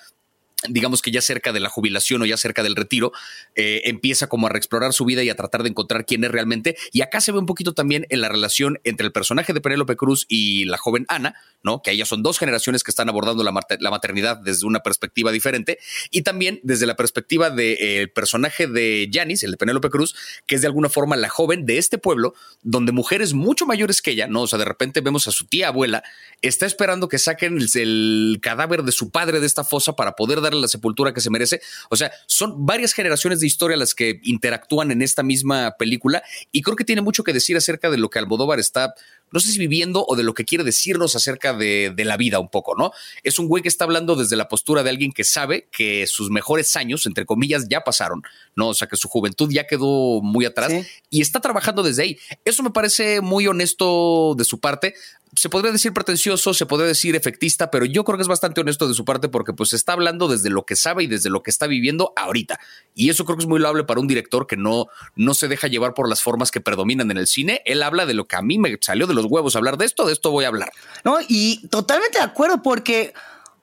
digamos 0.69 1.01
que 1.01 1.11
ya 1.11 1.21
cerca 1.21 1.51
de 1.51 1.59
la 1.59 1.69
jubilación 1.69 2.21
o 2.21 2.25
ya 2.25 2.37
cerca 2.37 2.63
del 2.63 2.75
retiro, 2.75 3.11
eh, 3.55 3.81
empieza 3.85 4.27
como 4.27 4.47
a 4.47 4.49
reexplorar 4.49 4.93
su 4.93 5.05
vida 5.05 5.23
y 5.23 5.29
a 5.29 5.35
tratar 5.35 5.63
de 5.63 5.69
encontrar 5.69 6.05
quién 6.05 6.23
es 6.23 6.31
realmente. 6.31 6.77
Y 6.91 7.01
acá 7.01 7.21
se 7.21 7.31
ve 7.31 7.39
un 7.39 7.45
poquito 7.45 7.73
también 7.73 8.05
en 8.09 8.21
la 8.21 8.29
relación 8.29 8.79
entre 8.83 9.05
el 9.05 9.11
personaje 9.11 9.53
de 9.53 9.61
Penélope 9.61 9.95
Cruz 9.95 10.25
y 10.27 10.65
la 10.65 10.77
joven 10.77 11.05
Ana, 11.09 11.35
¿no? 11.63 11.81
Que 11.81 11.91
ellas 11.91 12.07
son 12.07 12.23
dos 12.23 12.39
generaciones 12.39 12.83
que 12.83 12.91
están 12.91 13.09
abordando 13.09 13.43
la, 13.43 13.51
maternidad 13.51 14.37
desde 14.37 14.65
una 14.65 14.79
perspectiva 14.81 15.31
diferente. 15.31 15.79
Y 16.11 16.21
también 16.21 16.59
desde 16.63 16.85
la 16.85 16.95
perspectiva 16.95 17.49
del 17.49 17.77
eh, 17.79 18.07
personaje 18.07 18.67
de 18.67 19.09
Janis, 19.11 19.43
el 19.43 19.51
de 19.51 19.57
Penélope 19.57 19.89
Cruz, 19.89 20.15
que 20.45 20.55
es 20.55 20.61
de 20.61 20.67
alguna 20.67 20.89
forma 20.89 21.15
la 21.15 21.29
joven 21.29 21.65
de 21.65 21.77
este 21.77 21.97
pueblo, 21.97 22.33
donde 22.61 22.91
mujeres 22.91 23.33
mucho 23.33 23.65
mayores 23.65 24.01
que 24.01 24.11
ella, 24.11 24.27
¿no? 24.27 24.41
O 24.41 24.47
sea, 24.47 24.59
de 24.59 24.65
repente 24.65 25.01
vemos 25.01 25.27
a 25.27 25.31
su 25.31 25.45
tía 25.45 25.69
abuela, 25.69 26.03
está 26.41 26.65
esperando 26.65 27.07
que 27.07 27.19
saquen 27.19 27.57
el, 27.57 27.69
el 27.75 28.39
cadáver 28.41 28.83
de 28.83 28.91
su 28.91 29.09
padre 29.09 29.39
de 29.39 29.45
esta 29.45 29.63
fosa 29.63 29.95
para 29.95 30.13
poder 30.13 30.41
dar 30.41 30.52
la 30.61 30.67
sepultura 30.67 31.13
que 31.13 31.21
se 31.21 31.29
merece. 31.29 31.61
O 31.89 31.95
sea, 31.95 32.11
son 32.27 32.65
varias 32.65 32.93
generaciones 32.93 33.39
de 33.39 33.47
historia 33.47 33.77
las 33.77 33.95
que 33.95 34.19
interactúan 34.23 34.91
en 34.91 35.01
esta 35.01 35.23
misma 35.23 35.75
película 35.77 36.23
y 36.51 36.61
creo 36.61 36.75
que 36.75 36.83
tiene 36.83 37.01
mucho 37.01 37.23
que 37.23 37.33
decir 37.33 37.57
acerca 37.57 37.89
de 37.89 37.97
lo 37.97 38.09
que 38.09 38.19
Almodóvar 38.19 38.59
está 38.59 38.93
no 39.33 39.39
sé 39.39 39.51
si 39.51 39.57
viviendo 39.57 40.05
o 40.07 40.15
de 40.15 40.23
lo 40.23 40.35
que 40.35 40.45
quiere 40.45 40.63
decirnos 40.63 41.15
acerca 41.15 41.53
de, 41.53 41.93
la 41.97 42.17
vida 42.17 42.39
un 42.39 42.49
poco, 42.49 42.75
¿no? 42.75 42.91
Es 43.23 43.39
un 43.39 43.47
güey 43.47 43.63
que 43.63 43.69
está 43.69 43.85
hablando 43.85 44.15
desde 44.15 44.35
la 44.35 44.47
postura 44.47 44.83
de 44.83 44.91
alguien 44.91 45.11
que 45.11 45.23
sabe 45.23 45.67
que 45.71 46.05
sus 46.05 46.29
mejores 46.29 46.75
años, 46.75 47.07
entre 47.07 47.25
comillas, 47.25 47.67
ya 47.67 47.81
pasaron, 47.81 48.21
¿no? 48.55 48.69
O 48.69 48.73
sea, 48.75 48.87
que 48.87 48.95
su 48.95 49.07
juventud 49.07 49.49
ya 49.51 49.65
quedó 49.65 50.21
muy 50.21 50.45
atrás 50.45 50.71
y 51.09 51.21
está 51.21 51.39
trabajando 51.39 51.81
desde 51.81 52.03
ahí. 52.03 52.19
Eso 52.45 52.61
me 52.61 52.69
parece 52.69 53.21
muy 53.21 53.47
honesto 53.47 54.35
de 54.37 54.43
su 54.43 54.59
parte 54.59 54.93
se 55.35 55.49
podría 55.49 55.71
decir 55.71 55.93
pretencioso, 55.93 56.53
se 56.53 56.65
podría 56.65 56.87
decir 56.87 57.15
efectista, 57.15 57.71
pero 57.71 57.85
yo 57.85 58.03
creo 58.03 58.17
que 58.17 58.21
es 58.21 58.27
bastante 58.27 58.61
honesto 58.61 58.87
de 58.87 58.93
su 58.93 59.05
parte 59.05 59.29
porque 59.29 59.53
pues 59.53 59.73
está 59.73 59.93
hablando 59.93 60.27
desde 60.27 60.49
lo 60.49 60.65
que 60.65 60.75
sabe 60.75 61.03
y 61.03 61.07
desde 61.07 61.29
lo 61.29 61.43
que 61.43 61.51
está 61.51 61.67
viviendo 61.67 62.13
ahorita. 62.15 62.59
Y 62.93 63.09
eso 63.09 63.25
creo 63.25 63.37
que 63.37 63.43
es 63.43 63.49
muy 63.49 63.59
loable 63.59 63.83
para 63.83 63.99
un 63.99 64.07
director 64.07 64.47
que 64.47 64.57
no, 64.57 64.87
no 65.15 65.33
se 65.33 65.47
deja 65.47 65.67
llevar 65.67 65.93
por 65.93 66.09
las 66.09 66.21
formas 66.21 66.51
que 66.51 66.61
predominan 66.61 67.11
en 67.11 67.17
el 67.17 67.27
cine. 67.27 67.61
Él 67.65 67.83
habla 67.83 68.05
de 68.05 68.13
lo 68.13 68.27
que 68.27 68.35
a 68.35 68.41
mí 68.41 68.57
me 68.57 68.77
salió 68.81 69.07
de 69.07 69.13
los 69.13 69.25
huevos 69.25 69.55
hablar 69.55 69.77
de 69.77 69.85
esto, 69.85 70.05
de 70.05 70.13
esto 70.13 70.31
voy 70.31 70.45
a 70.45 70.49
hablar. 70.49 70.71
No, 71.03 71.17
y 71.27 71.67
totalmente 71.67 72.19
de 72.19 72.23
acuerdo 72.23 72.61
porque 72.61 73.13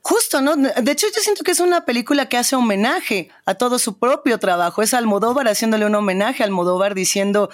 Justo, 0.03 0.41
¿no? 0.41 0.57
De 0.57 0.93
hecho, 0.93 1.07
yo 1.15 1.21
siento 1.21 1.45
que 1.45 1.51
es 1.51 1.61
una 1.61 1.85
película 1.85 2.27
que 2.27 2.39
hace 2.39 2.57
homenaje 2.57 3.29
a 3.45 3.55
todo 3.55 3.79
su 3.79 3.99
propio 3.99 4.39
trabajo. 4.39 4.81
Es 4.81 4.95
Almodóvar 4.95 5.47
haciéndole 5.47 5.85
un 5.85 5.95
homenaje 5.95 6.43
Almodóvar 6.43 6.95
diciendo, 6.95 7.51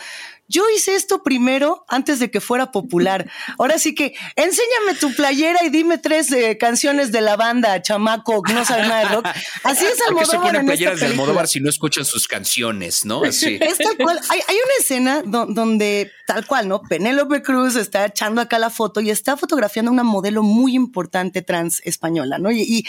yo 0.48 0.64
hice 0.74 0.94
esto 0.94 1.22
primero 1.22 1.84
antes 1.88 2.18
de 2.18 2.30
que 2.30 2.40
fuera 2.40 2.70
popular. 2.70 3.30
Ahora 3.58 3.78
sí 3.78 3.94
que 3.94 4.14
enséñame 4.36 4.94
tu 4.98 5.14
playera 5.14 5.64
y 5.64 5.70
dime 5.70 5.98
tres 5.98 6.30
eh, 6.32 6.56
canciones 6.58 7.12
de 7.12 7.20
la 7.20 7.36
banda, 7.36 7.82
chamaco, 7.82 8.42
no 8.52 8.64
sabes 8.64 8.88
nada 8.88 9.08
de 9.08 9.14
rock. 9.14 9.26
Así 9.64 9.84
es 9.84 10.00
Almodóvar. 10.06 10.12
¿Por 10.12 10.18
qué 10.18 10.26
se 10.26 10.38
ponen 10.38 10.66
playeras 10.66 11.00
de 11.00 11.06
Almodóvar 11.06 11.48
si 11.48 11.60
no 11.60 11.68
escuchan 11.68 12.04
sus 12.04 12.28
canciones, 12.28 13.04
no? 13.04 13.22
Así. 13.24 13.58
Es 13.66 13.78
tal 13.78 13.96
cual. 13.96 14.20
Hay, 14.28 14.40
una 14.40 14.74
escena 14.78 15.22
donde, 15.24 16.12
tal 16.26 16.46
cual, 16.46 16.68
¿no? 16.68 16.82
Penélope 16.82 17.42
Cruz 17.42 17.74
está 17.74 18.06
echando 18.06 18.40
acá 18.40 18.58
la 18.58 18.70
foto 18.70 19.00
y 19.00 19.10
está 19.10 19.36
fotografiando 19.36 19.90
a 19.90 19.92
una 19.92 20.04
modelo 20.04 20.42
muy 20.42 20.74
importante 20.74 21.42
trans 21.42 21.80
española, 21.84 22.38
¿no? 22.38 22.52
Y, 22.52 22.84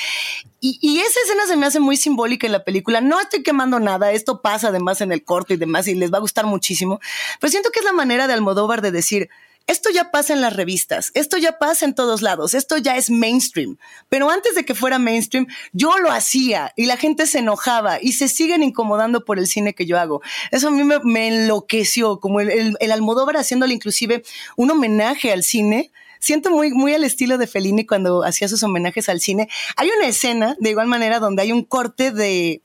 y, 0.60 0.80
y 0.82 1.00
esa 1.00 1.20
escena 1.22 1.48
se 1.48 1.56
me 1.56 1.66
hace 1.66 1.80
muy 1.80 1.98
simbólica 1.98 2.46
en 2.46 2.54
la 2.54 2.64
película. 2.64 3.02
No 3.02 3.20
estoy 3.20 3.44
quemando 3.44 3.80
nada, 3.80 4.12
esto 4.12 4.42
pasa 4.42 4.70
además 4.70 5.02
en 5.02 5.12
el 5.12 5.24
corto 5.24 5.54
y 5.54 5.58
demás 5.58 5.88
y 5.88 5.96
les 5.96 6.12
va 6.12 6.18
a 6.18 6.22
gustar 6.22 6.46
muchísimo. 6.46 7.00
Pero 7.40 7.47
siento 7.50 7.70
que 7.72 7.80
es 7.80 7.86
la 7.86 7.94
manera 7.94 8.28
de 8.28 8.34
Almodóvar 8.34 8.82
de 8.82 8.92
decir, 8.92 9.30
esto 9.68 9.90
ya 9.90 10.12
pasa 10.12 10.32
en 10.32 10.40
las 10.40 10.56
revistas, 10.56 11.12
esto 11.14 11.38
ya 11.38 11.58
pasa 11.60 11.84
en 11.84 11.94
todos 11.94 12.22
lados, 12.22 12.54
esto 12.54 12.78
ya 12.78 12.96
es 12.96 13.10
mainstream. 13.10 13.78
Pero 14.08 14.30
antes 14.30 14.56
de 14.56 14.64
que 14.64 14.74
fuera 14.74 14.98
mainstream, 14.98 15.46
yo 15.74 15.98
lo 15.98 16.10
hacía 16.10 16.72
y 16.78 16.86
la 16.86 16.96
gente 16.96 17.28
se 17.28 17.40
enojaba 17.40 18.02
y 18.02 18.14
se 18.14 18.30
siguen 18.30 18.64
incomodando 18.64 19.26
por 19.26 19.40
el 19.40 19.46
cine 19.46 19.76
que 19.76 19.86
yo 19.86 20.00
hago. 20.00 20.22
Eso 20.52 20.70
a 20.70 20.72
mí 20.72 20.84
me, 20.86 21.28
enloqueció, 21.28 22.22
como 22.22 22.40
el, 22.40 22.78
el, 22.80 22.92
Almodóvar 22.94 23.36
haciéndole 23.36 23.74
inclusive 23.74 24.24
un 24.56 24.72
homenaje 24.72 25.34
al 25.34 25.44
cine. 25.44 25.92
Siento 26.20 26.50
muy, 26.50 26.72
muy 26.72 26.94
al 26.94 27.04
estilo 27.04 27.38
de 27.38 27.46
Fellini 27.46 27.86
cuando 27.86 28.24
hacía 28.24 28.48
sus 28.48 28.64
homenajes 28.64 29.10
al 29.10 29.20
cine. 29.20 29.50
Hay 29.76 29.90
una 29.98 30.08
escena, 30.08 30.56
de 30.62 30.70
igual 30.70 30.88
manera, 30.88 31.20
donde 31.20 31.42
hay 31.42 31.52
un 31.52 31.64
corte 31.64 32.12
de, 32.12 32.62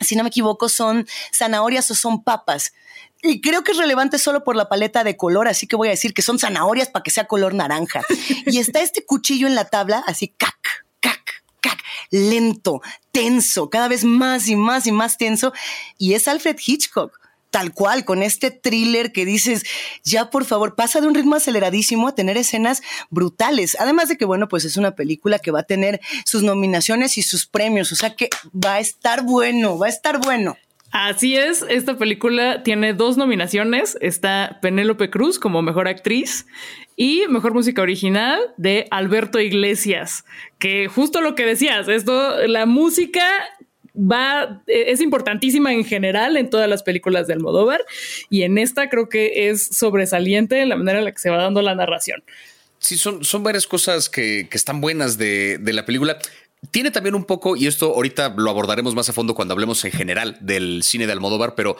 si 0.00 0.16
no 0.16 0.22
me 0.22 0.30
equivoco, 0.30 0.70
son 0.70 1.06
zanahorias 1.32 1.90
o 1.90 1.94
son 1.94 2.24
papas. 2.24 2.72
Y 3.22 3.40
creo 3.40 3.64
que 3.64 3.72
es 3.72 3.78
relevante 3.78 4.18
solo 4.18 4.44
por 4.44 4.56
la 4.56 4.68
paleta 4.68 5.04
de 5.04 5.16
color, 5.16 5.48
así 5.48 5.66
que 5.66 5.76
voy 5.76 5.88
a 5.88 5.92
decir 5.92 6.14
que 6.14 6.22
son 6.22 6.38
zanahorias 6.38 6.88
para 6.88 7.02
que 7.02 7.10
sea 7.10 7.26
color 7.26 7.54
naranja. 7.54 8.02
Y 8.46 8.58
está 8.58 8.80
este 8.80 9.04
cuchillo 9.04 9.46
en 9.46 9.54
la 9.54 9.66
tabla, 9.66 10.02
así 10.06 10.28
cac, 10.28 10.86
cac, 11.00 11.44
cac, 11.60 11.78
lento, 12.10 12.80
tenso, 13.12 13.68
cada 13.68 13.88
vez 13.88 14.04
más 14.04 14.48
y 14.48 14.56
más 14.56 14.86
y 14.86 14.92
más 14.92 15.18
tenso. 15.18 15.52
Y 15.98 16.14
es 16.14 16.28
Alfred 16.28 16.56
Hitchcock 16.64 17.20
tal 17.50 17.74
cual, 17.74 18.04
con 18.04 18.22
este 18.22 18.50
thriller 18.50 19.12
que 19.12 19.24
dices, 19.24 19.64
ya 20.04 20.30
por 20.30 20.44
favor, 20.44 20.76
pasa 20.76 21.00
de 21.00 21.08
un 21.08 21.14
ritmo 21.14 21.34
aceleradísimo 21.34 22.08
a 22.08 22.14
tener 22.14 22.36
escenas 22.36 22.80
brutales. 23.10 23.76
Además 23.80 24.08
de 24.08 24.16
que, 24.16 24.24
bueno, 24.24 24.48
pues 24.48 24.64
es 24.64 24.76
una 24.76 24.94
película 24.94 25.38
que 25.38 25.50
va 25.50 25.60
a 25.60 25.64
tener 25.64 26.00
sus 26.24 26.42
nominaciones 26.42 27.18
y 27.18 27.22
sus 27.22 27.46
premios, 27.46 27.92
o 27.92 27.96
sea 27.96 28.14
que 28.14 28.30
va 28.54 28.74
a 28.74 28.80
estar 28.80 29.22
bueno, 29.22 29.78
va 29.78 29.86
a 29.86 29.90
estar 29.90 30.18
bueno. 30.20 30.56
Así 30.92 31.36
es, 31.36 31.64
esta 31.68 31.96
película 31.98 32.62
tiene 32.64 32.94
dos 32.94 33.16
nominaciones. 33.16 33.96
Está 34.00 34.58
Penélope 34.60 35.08
Cruz 35.08 35.38
como 35.38 35.62
mejor 35.62 35.86
actriz 35.86 36.46
y 36.96 37.26
mejor 37.28 37.54
música 37.54 37.80
original 37.80 38.40
de 38.56 38.86
Alberto 38.90 39.40
Iglesias, 39.40 40.24
que 40.58 40.88
justo 40.88 41.20
lo 41.20 41.34
que 41.34 41.46
decías, 41.46 41.88
esto, 41.88 42.46
la 42.46 42.66
música 42.66 43.22
va, 43.96 44.62
es 44.66 45.00
importantísima 45.00 45.72
en 45.72 45.84
general 45.84 46.36
en 46.36 46.50
todas 46.50 46.68
las 46.68 46.82
películas 46.82 47.26
de 47.26 47.34
Almodóvar 47.34 47.84
y 48.28 48.42
en 48.42 48.58
esta 48.58 48.88
creo 48.88 49.08
que 49.08 49.48
es 49.48 49.64
sobresaliente 49.66 50.64
la 50.66 50.76
manera 50.76 50.98
en 50.98 51.04
la 51.06 51.12
que 51.12 51.18
se 51.18 51.30
va 51.30 51.38
dando 51.38 51.62
la 51.62 51.74
narración. 51.74 52.22
Sí, 52.78 52.96
son, 52.96 53.24
son 53.24 53.42
varias 53.42 53.66
cosas 53.66 54.08
que, 54.08 54.48
están 54.50 54.80
buenas 54.80 55.18
de, 55.18 55.58
de 55.58 55.72
la 55.72 55.84
película. 55.84 56.18
Tiene 56.70 56.90
también 56.90 57.14
un 57.14 57.24
poco, 57.24 57.56
y 57.56 57.66
esto 57.66 57.94
ahorita 57.94 58.34
lo 58.36 58.50
abordaremos 58.50 58.94
más 58.94 59.08
a 59.08 59.12
fondo 59.12 59.34
cuando 59.34 59.52
hablemos 59.52 59.84
en 59.84 59.92
general 59.92 60.36
del 60.40 60.82
cine 60.82 61.06
de 61.06 61.12
Almodóvar, 61.12 61.54
pero 61.54 61.76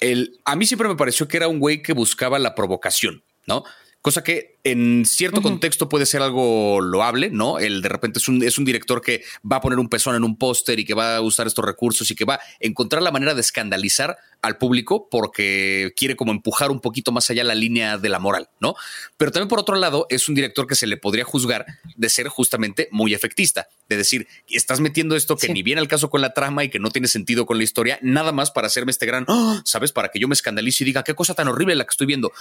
el, 0.00 0.38
a 0.44 0.56
mí 0.56 0.66
siempre 0.66 0.88
me 0.88 0.96
pareció 0.96 1.28
que 1.28 1.36
era 1.36 1.48
un 1.48 1.60
güey 1.60 1.82
que 1.82 1.92
buscaba 1.92 2.38
la 2.38 2.54
provocación, 2.54 3.22
¿no? 3.46 3.64
Cosa 4.02 4.22
que 4.22 4.56
en 4.62 5.04
cierto 5.04 5.42
contexto 5.42 5.88
puede 5.88 6.06
ser 6.06 6.22
algo 6.22 6.80
loable, 6.80 7.30
¿no? 7.30 7.58
El 7.58 7.82
de 7.82 7.88
repente 7.88 8.18
es 8.18 8.28
un, 8.28 8.42
es 8.42 8.58
un 8.58 8.64
director 8.64 9.00
que 9.00 9.22
va 9.50 9.56
a 9.56 9.60
poner 9.60 9.78
un 9.78 9.88
pezón 9.88 10.16
en 10.16 10.24
un 10.24 10.36
póster 10.36 10.78
y 10.80 10.84
que 10.84 10.94
va 10.94 11.16
a 11.16 11.20
usar 11.20 11.46
estos 11.46 11.64
recursos 11.64 12.10
y 12.10 12.16
que 12.16 12.24
va 12.24 12.34
a 12.34 12.40
encontrar 12.60 13.02
la 13.02 13.12
manera 13.12 13.34
de 13.34 13.40
escandalizar 13.40 14.16
al 14.42 14.58
público 14.58 15.08
porque 15.10 15.92
quiere 15.96 16.16
como 16.16 16.32
empujar 16.32 16.70
un 16.70 16.80
poquito 16.80 17.12
más 17.12 17.30
allá 17.30 17.44
la 17.44 17.54
línea 17.54 17.98
de 17.98 18.08
la 18.08 18.18
moral, 18.18 18.48
¿no? 18.60 18.74
Pero 19.16 19.32
también 19.32 19.48
por 19.48 19.58
otro 19.58 19.76
lado 19.76 20.06
es 20.08 20.28
un 20.28 20.34
director 20.34 20.66
que 20.66 20.74
se 20.74 20.86
le 20.86 20.96
podría 20.96 21.24
juzgar 21.24 21.66
de 21.96 22.08
ser 22.08 22.28
justamente 22.28 22.88
muy 22.90 23.14
efectista, 23.14 23.68
de 23.88 23.96
decir, 23.96 24.26
estás 24.48 24.80
metiendo 24.80 25.16
esto 25.16 25.36
que 25.36 25.52
ni 25.52 25.62
viene 25.62 25.80
al 25.80 25.88
caso 25.88 26.10
con 26.10 26.20
la 26.20 26.32
trama 26.32 26.64
y 26.64 26.70
que 26.70 26.78
no 26.78 26.90
tiene 26.90 27.08
sentido 27.08 27.46
con 27.46 27.58
la 27.58 27.64
historia, 27.64 27.98
nada 28.02 28.32
más 28.32 28.50
para 28.50 28.66
hacerme 28.66 28.90
este 28.90 29.06
gran, 29.06 29.24
¡ah! 29.28 29.62
¿sabes? 29.64 29.92
Para 29.92 30.08
que 30.08 30.18
yo 30.18 30.28
me 30.28 30.34
escandalice 30.34 30.84
y 30.84 30.86
diga, 30.86 31.04
qué 31.04 31.14
cosa 31.14 31.34
tan 31.34 31.48
horrible 31.48 31.74
la 31.74 31.84
que 31.84 31.90
estoy 31.90 32.06
viendo. 32.06 32.32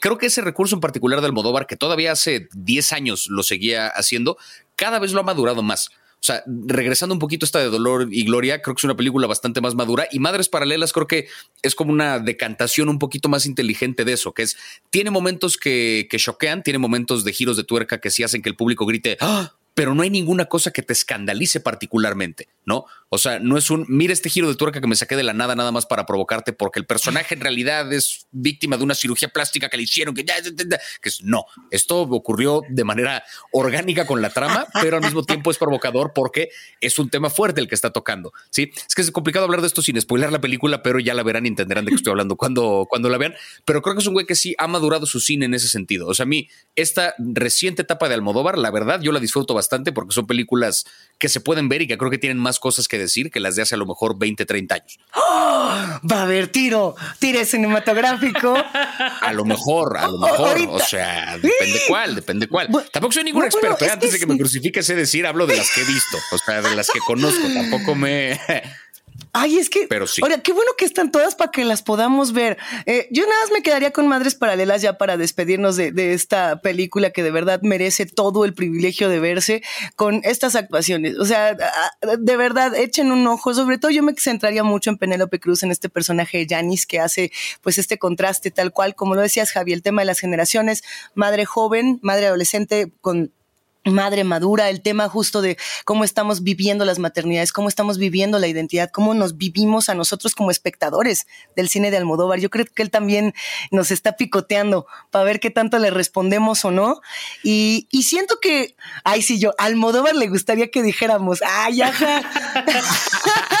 Creo 0.00 0.18
que 0.18 0.26
ese 0.26 0.40
recurso 0.40 0.74
en 0.74 0.80
particular 0.80 1.13
de 1.20 1.26
Almodóvar, 1.26 1.66
que 1.66 1.76
todavía 1.76 2.12
hace 2.12 2.48
10 2.54 2.92
años 2.92 3.26
lo 3.28 3.42
seguía 3.42 3.88
haciendo, 3.88 4.36
cada 4.76 4.98
vez 4.98 5.12
lo 5.12 5.20
ha 5.20 5.24
madurado 5.24 5.62
más. 5.62 5.90
O 6.24 6.26
sea, 6.26 6.42
regresando 6.46 7.14
un 7.14 7.18
poquito 7.18 7.44
esta 7.44 7.58
de 7.58 7.66
Dolor 7.66 8.08
y 8.10 8.24
Gloria, 8.24 8.62
creo 8.62 8.74
que 8.74 8.80
es 8.80 8.84
una 8.84 8.96
película 8.96 9.26
bastante 9.26 9.60
más 9.60 9.74
madura. 9.74 10.08
Y 10.10 10.20
Madres 10.20 10.48
Paralelas 10.48 10.94
creo 10.94 11.06
que 11.06 11.28
es 11.60 11.74
como 11.74 11.92
una 11.92 12.18
decantación 12.18 12.88
un 12.88 12.98
poquito 12.98 13.28
más 13.28 13.44
inteligente 13.44 14.06
de 14.06 14.14
eso, 14.14 14.32
que 14.32 14.44
es, 14.44 14.56
tiene 14.88 15.10
momentos 15.10 15.58
que, 15.58 16.08
que 16.10 16.16
choquean, 16.16 16.62
tiene 16.62 16.78
momentos 16.78 17.24
de 17.24 17.32
giros 17.34 17.58
de 17.58 17.64
tuerca 17.64 18.00
que 18.00 18.10
sí 18.10 18.22
hacen 18.22 18.40
que 18.40 18.48
el 18.48 18.56
público 18.56 18.86
grite, 18.86 19.18
¡Ah! 19.20 19.52
Pero 19.74 19.94
no 19.94 20.02
hay 20.02 20.10
ninguna 20.10 20.46
cosa 20.46 20.70
que 20.70 20.82
te 20.82 20.92
escandalice 20.92 21.58
particularmente, 21.58 22.48
¿no? 22.64 22.86
O 23.08 23.18
sea, 23.18 23.40
no 23.40 23.58
es 23.58 23.70
un, 23.70 23.84
mira 23.88 24.12
este 24.12 24.30
giro 24.30 24.48
de 24.48 24.54
tuerca 24.54 24.80
que 24.80 24.86
me 24.86 24.94
saqué 24.94 25.16
de 25.16 25.24
la 25.24 25.32
nada 25.32 25.56
nada 25.56 25.72
más 25.72 25.84
para 25.84 26.06
provocarte 26.06 26.52
porque 26.52 26.78
el 26.78 26.86
personaje 26.86 27.34
en 27.34 27.40
realidad 27.40 27.92
es 27.92 28.26
víctima 28.30 28.76
de 28.76 28.84
una 28.84 28.94
cirugía 28.94 29.28
plástica 29.28 29.68
que 29.68 29.76
le 29.76 29.82
hicieron, 29.82 30.14
que 30.14 30.24
ya, 30.24 30.34
que 31.00 31.08
es, 31.08 31.22
no, 31.22 31.46
esto 31.70 32.02
ocurrió 32.02 32.62
de 32.68 32.84
manera 32.84 33.24
orgánica 33.52 34.06
con 34.06 34.22
la 34.22 34.30
trama, 34.30 34.66
pero 34.80 34.96
al 34.96 35.02
mismo 35.02 35.24
tiempo 35.24 35.50
es 35.50 35.58
provocador 35.58 36.12
porque 36.14 36.50
es 36.80 36.98
un 36.98 37.10
tema 37.10 37.28
fuerte 37.28 37.60
el 37.60 37.68
que 37.68 37.74
está 37.74 37.90
tocando, 37.90 38.32
¿sí? 38.50 38.70
Es 38.88 38.94
que 38.94 39.02
es 39.02 39.10
complicado 39.10 39.44
hablar 39.44 39.60
de 39.60 39.66
esto 39.66 39.82
sin 39.82 40.00
spoiler 40.00 40.30
la 40.30 40.40
película, 40.40 40.82
pero 40.82 41.00
ya 41.00 41.14
la 41.14 41.24
verán 41.24 41.46
y 41.46 41.48
entenderán 41.48 41.84
de 41.84 41.90
qué 41.90 41.96
estoy 41.96 42.12
hablando 42.12 42.36
cuando, 42.36 42.86
cuando 42.88 43.08
la 43.08 43.18
vean, 43.18 43.34
pero 43.64 43.82
creo 43.82 43.96
que 43.96 44.00
es 44.00 44.06
un 44.06 44.14
güey 44.14 44.26
que 44.26 44.36
sí 44.36 44.54
ha 44.58 44.68
madurado 44.68 45.06
su 45.06 45.18
cine 45.18 45.46
en 45.46 45.54
ese 45.54 45.68
sentido. 45.68 46.06
O 46.06 46.14
sea, 46.14 46.24
a 46.24 46.26
mí, 46.26 46.48
esta 46.76 47.14
reciente 47.18 47.82
etapa 47.82 48.08
de 48.08 48.14
Almodóvar, 48.14 48.56
la 48.56 48.70
verdad, 48.70 49.00
yo 49.00 49.10
la 49.10 49.20
disfruto 49.20 49.54
bastante 49.54 49.63
bastante 49.64 49.92
porque 49.92 50.12
son 50.12 50.26
películas 50.26 50.84
que 51.18 51.28
se 51.28 51.40
pueden 51.40 51.68
ver 51.68 51.82
y 51.82 51.86
que 51.86 51.96
creo 51.96 52.10
que 52.10 52.18
tienen 52.18 52.38
más 52.38 52.58
cosas 52.60 52.86
que 52.86 52.98
decir 52.98 53.30
que 53.30 53.40
las 53.40 53.56
de 53.56 53.62
hace 53.62 53.74
a 53.74 53.78
lo 53.78 53.86
mejor 53.86 54.18
20, 54.18 54.44
30 54.44 54.74
años. 54.74 54.98
¡Oh! 55.14 55.20
Va 56.10 56.18
a 56.18 56.22
haber 56.22 56.48
tiro, 56.48 56.94
tire 57.18 57.44
cinematográfico. 57.44 58.54
A 59.20 59.32
lo 59.32 59.44
mejor, 59.44 59.96
a 59.96 60.08
lo 60.08 60.18
mejor. 60.18 60.58
O 60.68 60.78
sea, 60.78 61.38
depende 61.38 61.80
cuál, 61.88 62.14
depende 62.14 62.46
cuál. 62.46 62.68
Tampoco 62.92 63.12
soy 63.12 63.24
ningún 63.24 63.44
experto. 63.44 63.84
¿eh? 63.84 63.90
Antes 63.90 64.12
de 64.12 64.18
que 64.18 64.26
me 64.26 64.36
crucifique 64.36 64.82
sé 64.82 64.94
decir, 64.94 65.26
hablo 65.26 65.46
de 65.46 65.56
las 65.56 65.70
que 65.74 65.80
he 65.80 65.84
visto, 65.84 66.18
o 66.32 66.38
sea, 66.38 66.60
de 66.60 66.76
las 66.76 66.90
que 66.90 66.98
conozco. 67.00 67.42
Tampoco 67.54 67.94
me 67.94 68.38
Ay, 69.36 69.58
es 69.58 69.68
que. 69.68 69.88
Pero 69.88 70.06
sí. 70.06 70.22
Ahora, 70.22 70.38
qué 70.38 70.52
bueno 70.52 70.70
que 70.78 70.84
están 70.84 71.10
todas 71.10 71.34
para 71.34 71.50
que 71.50 71.64
las 71.64 71.82
podamos 71.82 72.32
ver. 72.32 72.56
Eh, 72.86 73.08
yo 73.10 73.26
nada 73.26 73.42
más 73.42 73.50
me 73.50 73.62
quedaría 73.62 73.90
con 73.90 74.06
Madres 74.06 74.36
Paralelas 74.36 74.80
ya 74.80 74.96
para 74.96 75.16
despedirnos 75.16 75.74
de, 75.74 76.14
esta 76.14 76.60
película 76.60 77.10
que 77.10 77.24
de 77.24 77.32
verdad 77.32 77.60
merece 77.62 78.06
todo 78.06 78.44
el 78.44 78.54
privilegio 78.54 79.08
de 79.08 79.18
verse 79.18 79.62
con 79.96 80.20
estas 80.22 80.54
actuaciones. 80.54 81.18
O 81.18 81.24
sea, 81.24 81.56
de 82.16 82.36
verdad, 82.36 82.76
echen 82.76 83.10
un 83.10 83.26
ojo. 83.26 83.52
Sobre 83.54 83.76
todo, 83.76 83.90
yo 83.90 84.04
me 84.04 84.14
centraría 84.16 84.62
mucho 84.62 84.90
en 84.90 84.98
Penélope 84.98 85.40
Cruz, 85.40 85.64
en 85.64 85.72
este 85.72 85.88
personaje 85.88 86.38
de 86.38 86.46
Janis 86.48 86.86
que 86.86 87.00
hace 87.00 87.32
pues 87.60 87.78
este 87.78 87.98
contraste 87.98 88.52
tal 88.52 88.72
cual, 88.72 88.94
como 88.94 89.16
lo 89.16 89.20
decías, 89.20 89.50
Javi, 89.50 89.72
el 89.72 89.82
tema 89.82 90.02
de 90.02 90.06
las 90.06 90.20
generaciones, 90.20 90.84
madre 91.14 91.44
joven, 91.44 91.98
madre 92.02 92.26
adolescente 92.26 92.92
con 93.00 93.32
madre 93.84 94.24
madura, 94.24 94.70
el 94.70 94.82
tema 94.82 95.08
justo 95.08 95.42
de 95.42 95.56
cómo 95.84 96.04
estamos 96.04 96.42
viviendo 96.42 96.84
las 96.84 96.98
maternidades, 96.98 97.52
cómo 97.52 97.68
estamos 97.68 97.98
viviendo 97.98 98.38
la 98.38 98.46
identidad, 98.46 98.90
cómo 98.90 99.14
nos 99.14 99.36
vivimos 99.36 99.88
a 99.88 99.94
nosotros 99.94 100.34
como 100.34 100.50
espectadores 100.50 101.26
del 101.56 101.68
cine 101.68 101.90
de 101.90 101.98
Almodóvar. 101.98 102.40
Yo 102.40 102.50
creo 102.50 102.66
que 102.66 102.82
él 102.82 102.90
también 102.90 103.34
nos 103.70 103.90
está 103.90 104.16
picoteando 104.16 104.86
para 105.10 105.24
ver 105.24 105.40
qué 105.40 105.50
tanto 105.50 105.78
le 105.78 105.90
respondemos 105.90 106.64
o 106.64 106.70
no. 106.70 107.00
Y, 107.42 107.88
siento 108.04 108.38
que, 108.40 108.76
ay, 109.02 109.22
sí, 109.22 109.38
yo, 109.38 109.54
Almodóvar 109.58 110.14
le 110.14 110.28
gustaría 110.28 110.70
que 110.70 110.82
dijéramos, 110.82 111.40
ay, 111.42 111.82
ajá. 111.82 112.22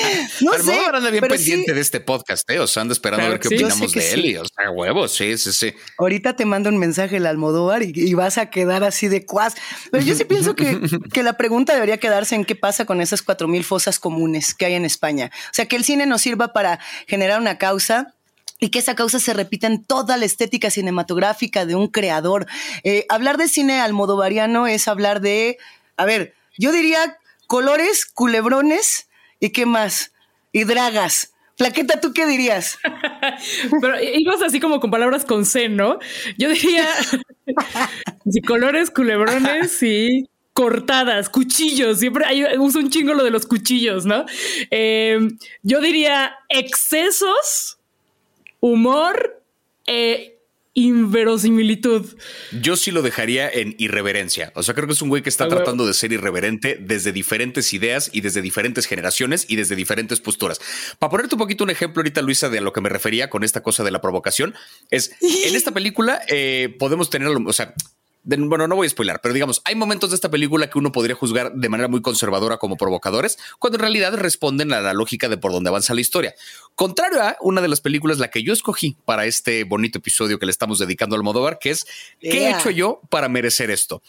no 0.40 0.52
Almodóvar 0.52 0.96
anda 0.96 1.10
bien 1.10 1.24
pendiente 1.26 1.74
de 1.74 1.80
este 1.80 2.00
podcast, 2.00 2.48
¿eh? 2.50 2.58
O 2.58 2.66
sea, 2.66 2.82
anda 2.82 2.92
esperando 2.92 3.26
a 3.26 3.30
ver 3.30 3.40
qué 3.40 3.48
opinamos 3.48 3.92
de 3.92 4.12
él. 4.12 4.26
Y, 4.26 4.36
o 4.36 4.44
sea, 4.44 4.70
huevos, 4.70 5.12
sí, 5.12 5.36
sí, 5.38 5.52
sí. 5.52 5.74
Ahorita 5.98 6.36
te 6.36 6.44
mando 6.44 6.68
un 6.68 6.78
mensaje 6.78 7.16
el 7.16 7.26
Almodóvar 7.26 7.82
y, 7.82 7.92
y 7.94 8.14
vas 8.14 8.38
a 8.38 8.50
quedar 8.50 8.84
así 8.84 9.08
de 9.08 9.24
cuas. 9.24 9.54
Pero 9.90 10.04
yo 10.04 10.14
sí 10.14 10.24
pienso 10.24 10.54
que, 10.54 10.80
que, 11.12 11.22
la 11.22 11.34
pregunta 11.34 11.74
debería 11.74 11.98
quedarse 11.98 12.34
en 12.34 12.44
qué 12.44 12.56
pasa 12.56 12.84
con 12.84 13.00
esas 13.00 13.22
cuatro 13.22 13.48
mil 13.48 13.64
fosas 13.64 13.98
comunes 13.98 14.54
que 14.54 14.66
hay 14.66 14.74
en 14.74 14.84
España. 14.84 15.30
O 15.46 15.54
sea, 15.54 15.66
que 15.66 15.76
el 15.76 15.84
cine 15.84 16.06
nos 16.06 16.22
sirva 16.22 16.52
para 16.52 16.80
generar 17.06 17.40
una 17.40 17.58
causa, 17.58 18.14
y 18.60 18.68
que 18.68 18.78
esa 18.78 18.94
causa 18.94 19.18
se 19.18 19.32
repita 19.32 19.66
en 19.66 19.82
toda 19.82 20.16
la 20.18 20.26
estética 20.26 20.70
cinematográfica 20.70 21.64
de 21.64 21.74
un 21.74 21.88
creador. 21.88 22.46
Eh, 22.84 23.06
hablar 23.08 23.38
de 23.38 23.48
cine 23.48 23.80
almodovariano 23.80 24.66
es 24.66 24.86
hablar 24.86 25.20
de, 25.22 25.56
a 25.96 26.04
ver, 26.04 26.34
yo 26.58 26.70
diría 26.70 27.16
colores, 27.46 28.04
culebrones 28.04 29.06
y 29.40 29.50
qué 29.50 29.66
más, 29.66 30.12
y 30.52 30.64
dragas 30.64 31.32
Plaqueta, 31.60 32.00
¿tú 32.00 32.14
qué 32.14 32.24
dirías? 32.24 32.78
Pero 33.82 34.02
ibas 34.02 34.40
así 34.40 34.60
como 34.60 34.80
con 34.80 34.90
palabras 34.90 35.26
con 35.26 35.44
C, 35.44 35.68
¿no? 35.68 35.98
Yo 36.38 36.48
diría 36.48 36.88
si 38.32 38.40
colores, 38.40 38.90
culebrones 38.90 39.82
y 39.82 40.26
cortadas, 40.54 41.28
cuchillos. 41.28 41.98
Siempre 41.98 42.24
hay, 42.24 42.44
uso 42.58 42.78
un 42.78 42.88
chingo 42.88 43.12
lo 43.12 43.24
de 43.24 43.30
los 43.30 43.44
cuchillos, 43.44 44.06
¿no? 44.06 44.24
Eh, 44.70 45.18
yo 45.62 45.82
diría 45.82 46.34
excesos, 46.48 47.76
humor, 48.60 49.44
eh, 49.86 50.38
inverosimilitud. 50.74 52.16
Yo 52.60 52.76
sí 52.76 52.90
lo 52.90 53.02
dejaría 53.02 53.48
en 53.48 53.74
irreverencia. 53.78 54.52
O 54.54 54.62
sea, 54.62 54.74
creo 54.74 54.86
que 54.86 54.92
es 54.92 55.02
un 55.02 55.08
güey 55.08 55.22
que 55.22 55.28
está 55.28 55.48
tratando 55.48 55.86
de 55.86 55.94
ser 55.94 56.12
irreverente 56.12 56.78
desde 56.80 57.12
diferentes 57.12 57.72
ideas 57.74 58.10
y 58.12 58.20
desde 58.20 58.40
diferentes 58.42 58.86
generaciones 58.86 59.46
y 59.48 59.56
desde 59.56 59.74
diferentes 59.76 60.20
posturas. 60.20 60.60
Para 60.98 61.10
ponerte 61.10 61.34
un 61.34 61.40
poquito 61.40 61.64
un 61.64 61.70
ejemplo 61.70 62.00
ahorita, 62.00 62.22
Luisa, 62.22 62.48
de 62.48 62.58
a 62.58 62.62
lo 62.62 62.72
que 62.72 62.80
me 62.80 62.88
refería 62.88 63.30
con 63.30 63.42
esta 63.42 63.62
cosa 63.62 63.82
de 63.82 63.90
la 63.90 64.00
provocación, 64.00 64.54
es 64.90 65.12
en 65.20 65.54
esta 65.56 65.72
película 65.72 66.22
eh, 66.28 66.74
podemos 66.78 67.10
tener, 67.10 67.28
o 67.28 67.52
sea, 67.52 67.74
bueno, 68.22 68.68
no 68.68 68.76
voy 68.76 68.86
a 68.86 68.90
spoiler, 68.90 69.20
pero 69.22 69.32
digamos, 69.32 69.62
hay 69.64 69.74
momentos 69.74 70.10
de 70.10 70.16
esta 70.16 70.30
película 70.30 70.68
que 70.68 70.78
uno 70.78 70.92
podría 70.92 71.14
juzgar 71.14 71.52
de 71.54 71.68
manera 71.68 71.88
muy 71.88 72.02
conservadora 72.02 72.58
como 72.58 72.76
provocadores, 72.76 73.38
cuando 73.58 73.76
en 73.76 73.82
realidad 73.82 74.14
responden 74.14 74.72
a 74.72 74.80
la 74.80 74.92
lógica 74.92 75.28
de 75.28 75.38
por 75.38 75.52
dónde 75.52 75.68
avanza 75.70 75.94
la 75.94 76.00
historia. 76.00 76.34
Contrario 76.74 77.22
a 77.22 77.36
una 77.40 77.60
de 77.60 77.68
las 77.68 77.80
películas, 77.80 78.18
la 78.18 78.28
que 78.28 78.42
yo 78.42 78.52
escogí 78.52 78.96
para 79.04 79.26
este 79.26 79.64
bonito 79.64 79.98
episodio 79.98 80.38
que 80.38 80.46
le 80.46 80.52
estamos 80.52 80.78
dedicando 80.78 81.16
al 81.16 81.22
Modóvar, 81.22 81.58
que 81.58 81.70
es 81.70 81.86
¿qué 82.20 82.46
he 82.46 82.50
hecho 82.50 82.70
yo 82.70 83.00
para 83.08 83.28
merecer 83.28 83.70
esto? 83.70 84.02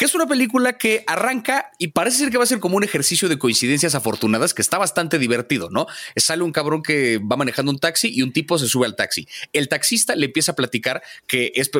Que 0.00 0.06
es 0.06 0.14
una 0.14 0.26
película 0.26 0.78
que 0.78 1.04
arranca 1.06 1.72
y 1.76 1.88
parece 1.88 2.16
ser 2.16 2.30
que 2.30 2.38
va 2.38 2.44
a 2.44 2.46
ser 2.46 2.58
como 2.58 2.78
un 2.78 2.84
ejercicio 2.84 3.28
de 3.28 3.38
coincidencias 3.38 3.94
afortunadas 3.94 4.54
que 4.54 4.62
está 4.62 4.78
bastante 4.78 5.18
divertido, 5.18 5.68
¿no? 5.68 5.88
Sale 6.16 6.42
un 6.42 6.52
cabrón 6.52 6.82
que 6.82 7.18
va 7.18 7.36
manejando 7.36 7.70
un 7.70 7.78
taxi 7.78 8.10
y 8.10 8.22
un 8.22 8.32
tipo 8.32 8.58
se 8.58 8.66
sube 8.66 8.86
al 8.86 8.96
taxi. 8.96 9.28
El 9.52 9.68
taxista 9.68 10.16
le 10.16 10.24
empieza 10.24 10.52
a 10.52 10.56
platicar 10.56 11.02
que 11.26 11.52
es, 11.54 11.70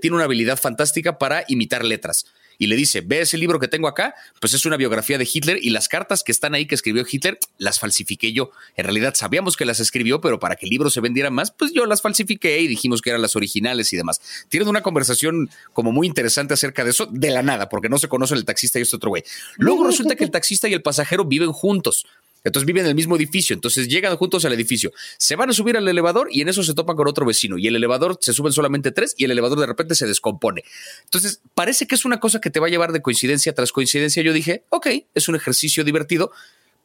tiene 0.00 0.14
una 0.14 0.26
habilidad 0.26 0.60
fantástica 0.60 1.18
para 1.18 1.42
imitar 1.48 1.84
letras 1.84 2.26
y 2.58 2.66
le 2.66 2.76
dice, 2.76 3.00
ve 3.00 3.20
ese 3.20 3.38
libro 3.38 3.58
que 3.58 3.68
tengo 3.68 3.88
acá, 3.88 4.14
pues 4.40 4.54
es 4.54 4.66
una 4.66 4.76
biografía 4.76 5.18
de 5.18 5.28
Hitler 5.30 5.58
y 5.60 5.70
las 5.70 5.88
cartas 5.88 6.22
que 6.22 6.32
están 6.32 6.54
ahí 6.54 6.66
que 6.66 6.74
escribió 6.74 7.04
Hitler 7.10 7.38
las 7.58 7.80
falsifiqué 7.80 8.32
yo. 8.32 8.50
En 8.76 8.84
realidad 8.84 9.14
sabíamos 9.14 9.56
que 9.56 9.64
las 9.64 9.80
escribió, 9.80 10.20
pero 10.20 10.38
para 10.38 10.56
que 10.56 10.66
el 10.66 10.70
libro 10.70 10.90
se 10.90 11.00
vendiera 11.00 11.30
más, 11.30 11.50
pues 11.50 11.72
yo 11.72 11.86
las 11.86 12.02
falsifiqué 12.02 12.60
y 12.60 12.66
dijimos 12.66 13.02
que 13.02 13.10
eran 13.10 13.22
las 13.22 13.36
originales 13.36 13.92
y 13.92 13.96
demás. 13.96 14.20
Tienen 14.48 14.68
una 14.68 14.82
conversación 14.82 15.50
como 15.72 15.92
muy 15.92 16.06
interesante 16.06 16.54
acerca 16.54 16.84
de 16.84 16.90
eso, 16.90 17.06
de 17.06 17.30
la 17.30 17.42
nada, 17.42 17.68
porque 17.68 17.88
no 17.88 17.98
se 17.98 18.08
conocen 18.08 18.38
el 18.38 18.44
taxista 18.44 18.78
y 18.78 18.82
este 18.82 18.96
otro 18.96 19.10
güey. 19.10 19.24
Luego 19.56 19.86
resulta 19.86 20.16
que 20.16 20.24
el 20.24 20.30
taxista 20.30 20.68
y 20.68 20.74
el 20.74 20.82
pasajero 20.82 21.24
viven 21.24 21.52
juntos. 21.52 22.06
Entonces 22.46 22.64
viven 22.64 22.84
en 22.84 22.90
el 22.90 22.94
mismo 22.94 23.16
edificio, 23.16 23.54
entonces 23.54 23.88
llegan 23.88 24.16
juntos 24.16 24.44
al 24.44 24.52
edificio, 24.52 24.92
se 25.18 25.34
van 25.34 25.50
a 25.50 25.52
subir 25.52 25.76
al 25.76 25.88
elevador 25.88 26.28
y 26.30 26.42
en 26.42 26.48
eso 26.48 26.62
se 26.62 26.74
topan 26.74 26.94
con 26.94 27.08
otro 27.08 27.26
vecino 27.26 27.58
y 27.58 27.66
el 27.66 27.74
elevador 27.74 28.18
se 28.20 28.32
suben 28.32 28.52
solamente 28.52 28.92
tres 28.92 29.14
y 29.18 29.24
el 29.24 29.32
elevador 29.32 29.58
de 29.58 29.66
repente 29.66 29.96
se 29.96 30.06
descompone. 30.06 30.62
Entonces 31.02 31.40
parece 31.56 31.88
que 31.88 31.96
es 31.96 32.04
una 32.04 32.20
cosa 32.20 32.40
que 32.40 32.50
te 32.50 32.60
va 32.60 32.68
a 32.68 32.70
llevar 32.70 32.92
de 32.92 33.02
coincidencia 33.02 33.52
tras 33.52 33.72
coincidencia. 33.72 34.22
Yo 34.22 34.32
dije, 34.32 34.62
ok, 34.68 34.86
es 35.12 35.28
un 35.28 35.34
ejercicio 35.34 35.82
divertido, 35.82 36.30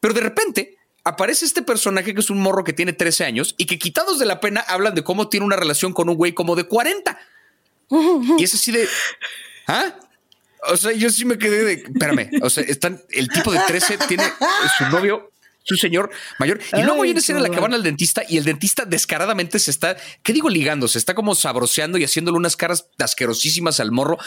pero 0.00 0.14
de 0.14 0.20
repente 0.20 0.78
aparece 1.04 1.44
este 1.44 1.62
personaje 1.62 2.12
que 2.12 2.20
es 2.20 2.30
un 2.30 2.40
morro 2.40 2.64
que 2.64 2.72
tiene 2.72 2.92
13 2.92 3.24
años 3.24 3.54
y 3.56 3.66
que 3.66 3.78
quitados 3.78 4.18
de 4.18 4.26
la 4.26 4.40
pena 4.40 4.62
hablan 4.62 4.96
de 4.96 5.04
cómo 5.04 5.28
tiene 5.28 5.46
una 5.46 5.54
relación 5.54 5.92
con 5.92 6.08
un 6.08 6.16
güey 6.16 6.32
como 6.32 6.56
de 6.56 6.64
40. 6.64 7.18
Y 8.38 8.42
es 8.42 8.54
así 8.54 8.72
de, 8.72 8.88
¿ah? 9.68 9.94
O 10.70 10.76
sea, 10.76 10.92
yo 10.92 11.10
sí 11.10 11.24
me 11.24 11.38
quedé 11.38 11.64
de, 11.64 11.72
espérame, 11.74 12.30
o 12.42 12.50
sea, 12.50 12.64
están, 12.64 13.00
el 13.10 13.28
tipo 13.28 13.52
de 13.52 13.60
13 13.66 13.98
tiene 14.08 14.24
su 14.78 14.84
novio 14.86 15.31
su 15.62 15.76
señor 15.76 16.10
mayor. 16.38 16.60
Y 16.72 16.82
luego 16.82 17.02
hay 17.02 17.10
una 17.10 17.20
escena 17.20 17.38
en 17.38 17.44
la 17.44 17.50
que 17.50 17.60
van 17.60 17.74
al 17.74 17.82
dentista 17.82 18.22
y 18.28 18.36
el 18.36 18.44
dentista 18.44 18.84
descaradamente 18.84 19.58
se 19.58 19.70
está, 19.70 19.96
¿qué 20.22 20.32
digo 20.32 20.48
ligando? 20.48 20.88
Se 20.88 20.98
está 20.98 21.14
como 21.14 21.34
sabroseando 21.34 21.98
y 21.98 22.04
haciéndole 22.04 22.36
unas 22.36 22.56
caras 22.56 22.88
asquerosísimas 22.98 23.80
al 23.80 23.92
morro. 23.92 24.18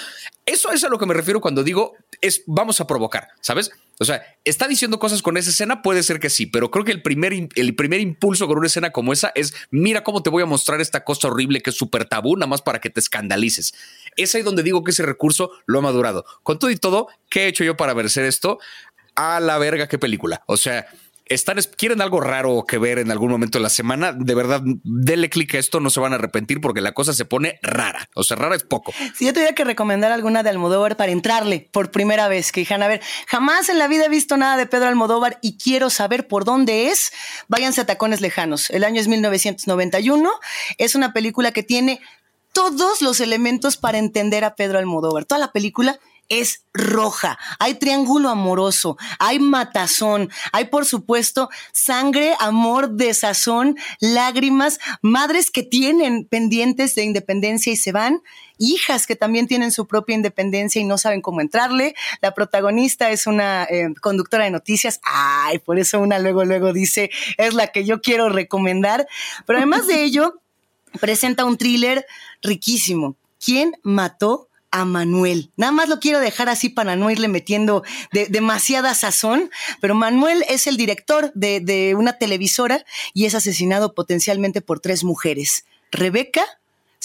Eso 0.46 0.72
es 0.72 0.84
a 0.84 0.90
lo 0.90 1.00
que 1.00 1.06
me 1.06 1.14
refiero 1.14 1.42
cuando 1.42 1.64
digo 1.64 1.96
es 2.22 2.44
vamos 2.46 2.80
a 2.82 2.88
provocar, 2.88 3.30
¿sabes? 3.42 3.72
O 4.00 4.06
sea, 4.06 4.24
está 4.44 4.68
diciendo 4.68 5.00
cosas 5.00 5.22
con 5.22 5.38
esa 5.38 5.50
escena, 5.50 5.82
puede 5.82 6.04
ser 6.04 6.20
que 6.20 6.30
sí, 6.30 6.46
pero 6.46 6.70
creo 6.70 6.84
que 6.84 6.92
el 6.92 7.02
primer, 7.02 7.34
el 7.56 7.76
primer 7.76 8.02
impulso 8.02 8.46
con 8.48 8.58
una 8.58 8.68
escena 8.68 8.92
como 8.92 9.14
esa 9.14 9.32
es 9.36 9.54
mira 9.72 10.04
cómo 10.04 10.22
te 10.22 10.30
voy 10.30 10.44
a 10.44 10.46
mostrar 10.46 10.82
esta 10.82 11.04
cosa 11.04 11.30
horrible 11.30 11.62
que 11.62 11.70
es 11.70 11.78
súper 11.78 12.06
tabú, 12.06 12.36
nada 12.36 12.48
más 12.48 12.62
para 12.62 12.80
que 12.80 12.90
te 12.90 13.00
escandalices. 13.00 13.74
Es 14.18 14.36
ahí 14.36 14.42
donde 14.42 14.64
digo 14.64 14.84
que 14.84 14.92
ese 14.92 15.04
recurso 15.04 15.52
lo 15.66 15.80
ha 15.80 15.82
madurado. 15.82 16.26
Con 16.44 16.60
todo 16.60 16.72
y 16.72 16.76
todo, 16.76 17.08
¿qué 17.30 17.46
he 17.46 17.48
hecho 17.48 17.64
yo 17.64 17.78
para 17.78 17.96
merecer 17.96 18.26
esto? 18.26 18.60
A 19.16 19.40
la 19.40 19.58
verga, 19.58 19.88
qué 19.88 19.98
película. 19.98 20.44
O 20.46 20.58
sea, 20.58 20.88
están, 21.26 21.58
quieren 21.78 22.02
algo 22.02 22.22
raro 22.22 22.66
que 22.68 22.78
ver 22.78 23.00
en 23.00 23.10
algún 23.12 23.32
momento 23.32 23.58
de 23.58 23.64
la 23.64 23.70
semana, 23.70 24.14
de 24.14 24.36
verdad, 24.36 24.62
denle 24.84 25.30
clic 25.30 25.56
a 25.56 25.58
esto, 25.58 25.80
no 25.80 25.90
se 25.90 26.00
van 26.00 26.14
a 26.14 26.16
arrepentir 26.16 26.62
porque 26.62 26.82
la 26.82 26.94
cosa 26.94 27.14
se 27.14 27.26
pone 27.26 27.60
rara. 27.64 28.10
O 28.14 28.24
sea, 28.24 28.38
rara 28.38 28.56
es 28.56 28.64
poco. 28.64 28.94
Si 29.16 29.26
yo 29.26 29.34
tuviera 29.34 29.54
que 29.54 29.64
recomendar 29.64 30.12
alguna 30.12 30.44
de 30.44 30.52
Almodóvar 30.52 30.98
para 30.98 31.12
entrarle 31.12 31.68
por 31.72 31.92
primera 31.92 32.28
vez, 32.28 32.52
que 32.52 32.62
dijeran, 32.62 32.84
a 32.84 32.88
ver, 32.88 33.02
jamás 33.28 33.70
en 33.70 33.80
la 33.80 33.88
vida 33.88 34.06
he 34.06 34.10
visto 34.10 34.38
nada 34.38 34.56
de 34.58 34.68
Pedro 34.68 34.88
Almodóvar 34.88 35.40
y 35.42 35.58
quiero 35.58 35.90
saber 35.90 36.28
por 36.28 36.46
dónde 36.46 36.90
es, 36.90 37.12
váyanse 37.48 37.82
a 37.82 37.86
Tacones 37.86 38.22
Lejanos. 38.22 38.70
El 38.70 38.84
año 38.84 39.02
es 39.02 39.08
1991. 39.08 40.32
Es 40.78 40.96
una 40.96 41.12
película 41.12 41.52
que 41.52 41.64
tiene 41.64 42.02
todos 42.54 43.02
los 43.02 43.20
elementos 43.20 43.78
para 43.78 43.98
entender 43.98 44.46
a 44.46 44.56
Pedro 44.56 44.80
Almodóvar. 44.80 45.26
Toda 45.26 45.40
la 45.40 45.52
película 45.52 46.00
es 46.30 46.64
roja. 46.74 47.38
Hay 47.60 47.76
triángulo 47.76 48.30
amoroso, 48.30 48.98
hay 49.20 49.40
matazón, 49.40 50.30
hay 50.52 50.66
por 50.66 50.86
supuesto 50.86 51.50
sangre, 51.72 52.36
amor, 52.40 52.92
desazón, 52.92 53.78
lágrimas, 54.00 54.80
madres 55.02 55.52
que 55.52 55.64
tienen 55.64 56.26
pendientes 56.26 56.96
de 56.96 57.04
independencia 57.04 57.72
y 57.72 57.78
se 57.78 57.92
van, 57.92 58.22
hijas 58.58 59.08
que 59.08 59.16
también 59.16 59.48
tienen 59.48 59.72
su 59.72 59.88
propia 59.88 60.16
independencia 60.16 60.82
y 60.82 60.86
no 60.86 60.98
saben 60.98 61.22
cómo 61.22 61.42
entrarle. 61.42 61.96
La 62.22 62.34
protagonista 62.34 63.12
es 63.12 63.28
una 63.28 63.66
eh, 63.66 63.94
conductora 64.02 64.46
de 64.46 64.52
noticias. 64.52 65.00
Ay, 65.04 65.60
por 65.60 65.80
eso 65.80 66.00
una 66.00 66.20
luego, 66.20 66.46
luego 66.46 66.74
dice, 66.74 67.10
es 67.38 67.54
la 67.54 67.68
que 67.68 67.86
yo 67.86 68.02
quiero 68.02 68.30
recomendar. 68.30 69.08
Pero 69.46 69.58
además 69.58 69.88
de 69.88 70.04
ello, 70.04 70.42
presenta 71.00 71.46
un 71.46 71.58
thriller 71.58 72.06
riquísimo. 72.42 73.16
¿Quién 73.44 73.76
mató 73.84 74.50
a 74.76 74.84
Manuel. 74.84 75.52
Nada 75.56 75.72
más 75.72 75.88
lo 75.88 76.00
quiero 76.02 76.20
dejar 76.20 76.50
así 76.50 76.68
para 76.68 76.98
no 76.98 77.10
irle 77.10 77.30
metiendo 77.30 77.84
demasiada 78.12 78.94
sazón, 78.94 79.50
pero 79.80 79.96
Manuel 79.96 80.44
es 80.50 80.68
el 80.68 80.76
director 80.76 81.32
de, 81.34 81.62
de 81.62 81.96
una 81.96 82.18
televisora 82.18 82.86
y 83.14 83.26
es 83.26 83.36
asesinado 83.36 83.96
potencialmente 83.96 84.60
por 84.60 84.82
tres 84.82 85.06
mujeres. 85.06 85.66
Rebeca, 85.92 86.44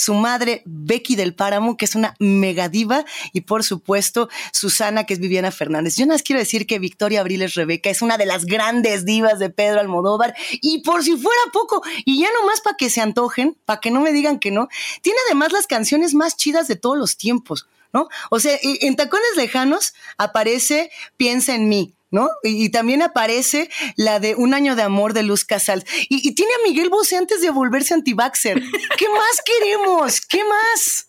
su 0.01 0.15
madre 0.15 0.63
Becky 0.65 1.15
del 1.15 1.35
Páramo, 1.35 1.77
que 1.77 1.85
es 1.85 1.95
una 1.95 2.15
megadiva, 2.19 3.05
y 3.35 3.43
por 3.43 3.65
supuesto 3.65 4.31
Susana, 4.51 5.05
que 5.05 5.13
es 5.13 5.21
Viviana 5.21 5.51
Fernández. 5.51 5.97
Yo 5.97 6.07
nada 6.07 6.15
más 6.15 6.23
quiero 6.23 6.41
decir 6.41 6.67
que 6.67 6.79
Victoria 6.79 7.21
Abriles 7.21 7.55
Rebeca 7.55 7.91
es 7.91 8.01
una 8.01 8.17
de 8.17 8.25
las 8.25 8.47
grandes 8.47 9.05
divas 9.05 9.39
de 9.39 9.51
Pedro 9.51 9.79
Almodóvar, 9.79 10.35
y 10.63 10.81
por 10.81 11.05
si 11.05 11.19
fuera 11.19 11.41
poco, 11.53 11.83
y 12.07 12.21
ya 12.23 12.29
nomás 12.41 12.63
para 12.63 12.79
que 12.79 12.89
se 12.89 13.03
antojen, 13.03 13.59
para 13.67 13.81
que 13.81 13.91
no 13.91 14.01
me 14.01 14.13
digan 14.13 14.39
que 14.39 14.51
no, 14.51 14.69
tiene 15.03 15.19
además 15.27 15.53
las 15.53 15.67
canciones 15.67 16.15
más 16.15 16.35
chidas 16.35 16.67
de 16.67 16.77
todos 16.77 16.97
los 16.97 17.19
tiempos. 17.19 17.67
¿No? 17.93 18.09
O 18.31 18.39
sea, 18.39 18.57
en 18.63 18.95
Tacones 18.95 19.35
Lejanos 19.37 19.95
aparece 20.17 20.93
Piensa 21.17 21.57
en 21.57 21.69
mí, 21.69 21.93
¿no? 22.11 22.29
Y, 22.42 22.70
también 22.70 23.03
aparece 23.03 23.70
la 23.96 24.20
de 24.20 24.35
Un 24.35 24.55
año 24.55 24.77
de 24.77 24.83
amor 24.83 25.12
de 25.12 25.23
Luz 25.23 25.44
Casal. 25.44 25.85
Y, 26.09 26.35
tiene 26.35 26.53
a 26.53 26.68
Miguel 26.68 26.90
Bosé 26.90 27.16
antes 27.16 27.40
de 27.40 27.51
volverse 27.51 27.94
anti-vaxxer. 27.94 28.61
¿Qué 28.99 29.09
más 29.09 29.42
queremos? 29.44 30.20
¿Qué 30.20 30.42
más? 30.44 31.07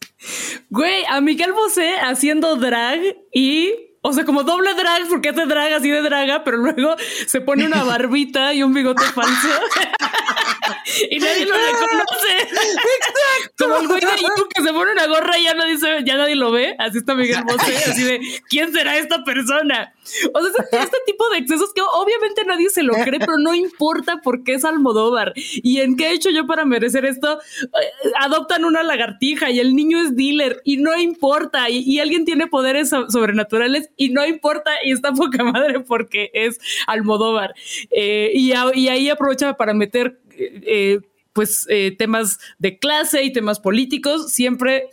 Güey, 0.70 1.04
a 1.10 1.22
Miguel 1.22 1.54
Bosé 1.54 1.96
haciendo 2.02 2.56
drag 2.56 3.00
y 3.34 3.91
o 4.04 4.14
sea, 4.14 4.26
como 4.26 4.44
doble 4.44 4.74
drag, 4.74 5.08
porque 5.08 5.30
hace 5.30 5.46
drag 5.46 5.74
así 5.74 5.90
de 5.90 6.02
draga, 6.02 6.44
pero 6.44 6.58
luego 6.58 6.96
se 7.28 7.42
pone 7.42 7.66
una 7.66 7.84
barbita 7.84 8.54
y 8.54 8.64
un 8.64 8.74
bigote 8.74 9.04
falso. 9.04 9.48
y 11.10 11.20
nadie 11.20 11.46
lo 11.46 11.56
reconoce. 11.56 12.42
Exacto. 12.42 13.66
Como 13.66 13.78
el 13.78 13.88
güey 13.88 14.00
de 14.02 14.22
YouTube 14.22 14.50
que 14.56 14.64
se 14.64 14.74
pone 14.74 14.92
una 14.92 15.08
gorra 15.08 15.38
y 15.38 15.44
ya 15.44 15.54
nadie, 15.54 15.78
ya 16.04 16.18
nadie 16.18 16.36
lo 16.36 16.52
ve. 16.52 16.76
Así 16.80 16.98
está 16.98 17.14
Miguel 17.14 17.44
Bosé, 17.44 17.78
así 17.78 18.04
de 18.04 18.22
¿quién 18.50 18.74
será 18.74 18.98
esta 18.98 19.24
persona? 19.24 19.94
O 20.34 20.42
sea, 20.42 20.82
este 20.84 20.98
tipo 21.06 21.30
de 21.30 21.38
excesos 21.38 21.72
que 21.74 21.82
obviamente 21.82 22.44
nadie 22.46 22.70
se 22.70 22.84
lo 22.84 22.94
cree, 22.94 23.20
pero 23.20 23.38
no 23.38 23.54
importa 23.54 24.20
porque 24.24 24.54
es 24.54 24.66
Almodóvar. 24.66 25.34
¿Y 25.36 25.82
en 25.82 25.96
qué 25.96 26.08
he 26.08 26.14
hecho 26.14 26.30
yo 26.30 26.48
para 26.48 26.66
merecer 26.66 27.06
esto? 27.06 27.40
Eh, 27.62 28.12
adoptan 28.20 28.66
una 28.66 28.84
lagartija 28.84 29.52
y 29.52 29.60
el 29.60 29.76
niño 29.76 30.00
es 30.00 30.16
dealer 30.16 30.62
y 30.64 30.78
no 30.78 30.98
importa. 30.98 31.70
Y, 31.70 32.00
alguien 32.02 32.26
tiene 32.26 32.48
poderes 32.48 32.90
sobrenaturales 32.90 33.91
y 33.98 34.10
no 34.10 34.26
importa. 34.26 34.72
Y 34.84 34.92
está 34.92 35.14
poca 35.14 35.44
madre 35.44 35.80
porque 35.82 36.32
es 36.34 36.60
Almodóvar. 36.88 37.54
Eh, 37.92 38.32
y, 38.34 38.52
ahí 38.54 39.10
aprovecha 39.10 39.56
para 39.56 39.74
meter 39.74 40.20
eh, 40.38 41.00
pues 41.34 41.66
temas 41.98 42.40
de 42.60 42.78
clase 42.78 43.24
y 43.24 43.32
temas 43.32 43.60
políticos, 43.60 44.34
siempre 44.34 44.90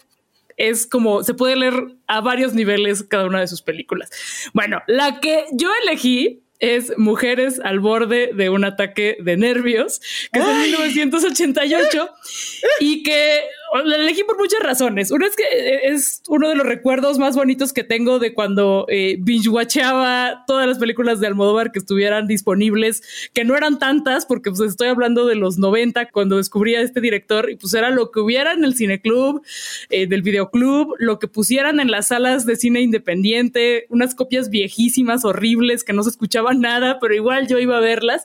es 0.56 0.86
como 0.86 1.22
se 1.22 1.34
puede 1.34 1.56
leer 1.56 1.96
a 2.06 2.20
varios 2.20 2.52
niveles 2.52 3.02
cada 3.02 3.26
una 3.26 3.40
de 3.40 3.48
sus 3.48 3.62
películas. 3.62 4.10
Bueno, 4.52 4.82
la 4.86 5.20
que 5.20 5.46
yo 5.52 5.70
elegí 5.82 6.42
es 6.58 6.92
Mujeres 6.98 7.60
al 7.62 7.78
borde 7.78 8.30
de 8.34 8.50
un 8.50 8.64
ataque 8.64 9.16
de 9.20 9.36
nervios, 9.36 10.00
que 10.32 10.40
es 10.40 10.46
de 10.46 10.54
1988 10.54 12.10
y 12.80 13.02
que 13.02 13.42
la 13.84 13.96
elegí 13.96 14.24
por 14.24 14.38
muchas 14.38 14.60
razones. 14.60 15.10
Una 15.10 15.26
es 15.26 15.36
que 15.36 15.44
eh, 15.44 15.80
es 15.92 16.22
uno 16.28 16.48
de 16.48 16.54
los 16.54 16.66
recuerdos 16.66 17.18
más 17.18 17.36
bonitos 17.36 17.72
que 17.72 17.84
tengo 17.84 18.18
de 18.18 18.34
cuando 18.34 18.86
eh, 18.88 19.16
binge-watcheaba 19.20 20.44
todas 20.46 20.66
las 20.66 20.78
películas 20.78 21.20
de 21.20 21.26
Almodóvar 21.26 21.72
que 21.72 21.78
estuvieran 21.78 22.26
disponibles, 22.26 23.02
que 23.34 23.44
no 23.44 23.56
eran 23.56 23.78
tantas, 23.78 24.26
porque 24.26 24.50
pues 24.50 24.70
estoy 24.70 24.88
hablando 24.88 25.26
de 25.26 25.34
los 25.34 25.58
90 25.58 26.10
cuando 26.10 26.36
descubrí 26.36 26.74
a 26.74 26.80
este 26.80 27.00
director 27.00 27.50
y 27.50 27.56
pues 27.56 27.74
era 27.74 27.90
lo 27.90 28.10
que 28.10 28.20
hubiera 28.20 28.52
en 28.52 28.64
el 28.64 28.74
cineclub, 28.74 29.42
eh, 29.90 30.06
del 30.06 30.22
videoclub, 30.22 30.94
lo 30.98 31.18
que 31.18 31.28
pusieran 31.28 31.80
en 31.80 31.90
las 31.90 32.08
salas 32.08 32.46
de 32.46 32.56
cine 32.56 32.80
independiente, 32.80 33.86
unas 33.90 34.14
copias 34.14 34.50
viejísimas, 34.50 35.24
horribles, 35.24 35.84
que 35.84 35.92
no 35.92 36.02
se 36.02 36.10
escuchaba 36.10 36.54
nada, 36.54 36.98
pero 37.00 37.14
igual 37.14 37.46
yo 37.48 37.58
iba 37.58 37.76
a 37.76 37.80
verlas. 37.80 38.24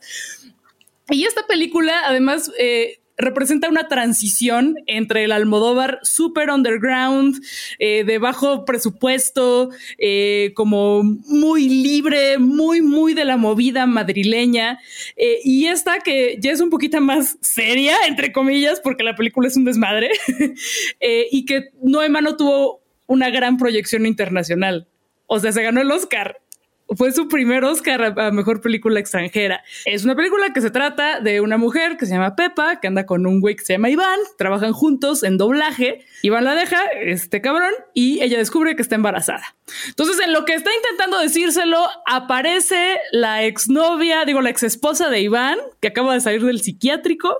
Y 1.10 1.26
esta 1.26 1.46
película, 1.48 2.04
además, 2.08 2.52
eh, 2.58 3.00
representa 3.24 3.70
una 3.70 3.88
transición 3.88 4.76
entre 4.86 5.24
el 5.24 5.32
Almodóvar 5.32 6.00
super 6.04 6.50
underground, 6.50 7.42
eh, 7.80 8.04
de 8.04 8.18
bajo 8.18 8.66
presupuesto, 8.66 9.70
eh, 9.98 10.52
como 10.56 11.04
muy 11.04 11.70
libre, 11.70 12.38
muy, 12.38 12.82
muy 12.82 13.14
de 13.14 13.26
la 13.26 13.38
movida 13.38 13.86
madrileña, 13.86 14.80
eh, 15.16 15.40
y 15.44 15.68
esta 15.68 16.00
que 16.00 16.38
ya 16.40 16.52
es 16.52 16.62
un 16.62 16.70
poquito 16.70 17.00
más 17.02 17.38
seria, 17.42 17.96
entre 18.08 18.32
comillas, 18.32 18.80
porque 18.80 19.04
la 19.04 19.16
película 19.16 19.48
es 19.48 19.58
un 19.58 19.66
desmadre, 19.66 20.12
y 21.32 21.46
que 21.46 21.70
no 21.82 22.38
tuvo 22.38 22.82
una 23.08 23.30
gran 23.30 23.58
proyección 23.58 24.06
internacional. 24.06 24.88
O 25.28 25.40
sea, 25.40 25.52
se 25.52 25.64
ganó 25.64 25.82
el 25.82 25.92
Oscar 25.92 26.43
fue 26.90 27.12
su 27.12 27.28
primer 27.28 27.64
Oscar 27.64 28.14
a, 28.18 28.32
mejor 28.32 28.62
película 28.62 29.00
extranjera. 29.00 29.64
Es 29.86 30.04
una 30.04 30.16
película 30.16 30.54
que 30.54 30.62
se 30.62 30.70
trata 30.70 31.20
de 31.20 31.42
una 31.42 31.58
mujer 31.58 31.98
que 31.98 32.06
se 32.06 32.14
llama 32.14 32.36
Pepa, 32.36 32.80
que 32.80 32.88
anda 32.88 33.06
con 33.06 33.26
un 33.26 33.42
güey 33.42 33.56
que 33.56 33.66
se 33.66 33.74
llama 33.74 33.90
Iván, 33.90 34.20
trabajan 34.38 34.74
juntos 34.74 35.24
en 35.24 35.38
doblaje. 35.38 36.06
Iván 36.22 36.44
la 36.44 36.56
deja, 36.56 36.84
este 37.02 37.42
cabrón, 37.42 37.72
y 37.94 38.22
ella 38.22 38.38
descubre 38.38 38.76
que 38.76 38.82
está 38.82 38.96
embarazada. 38.96 39.56
Entonces, 39.88 40.20
en 40.24 40.34
lo 40.34 40.46
que 40.46 40.54
está 40.54 40.72
intentando 40.76 41.20
decírselo, 41.20 41.88
aparece 42.06 43.00
la 43.12 43.44
exnovia, 43.44 44.26
digo, 44.26 44.42
la 44.42 44.50
ex 44.50 44.64
esposa 44.64 45.10
de 45.10 45.22
Iván, 45.22 45.58
que 45.82 45.90
acaba 45.90 46.14
de 46.14 46.22
salir 46.22 46.44
del 46.44 46.62
psiquiátrico, 46.62 47.38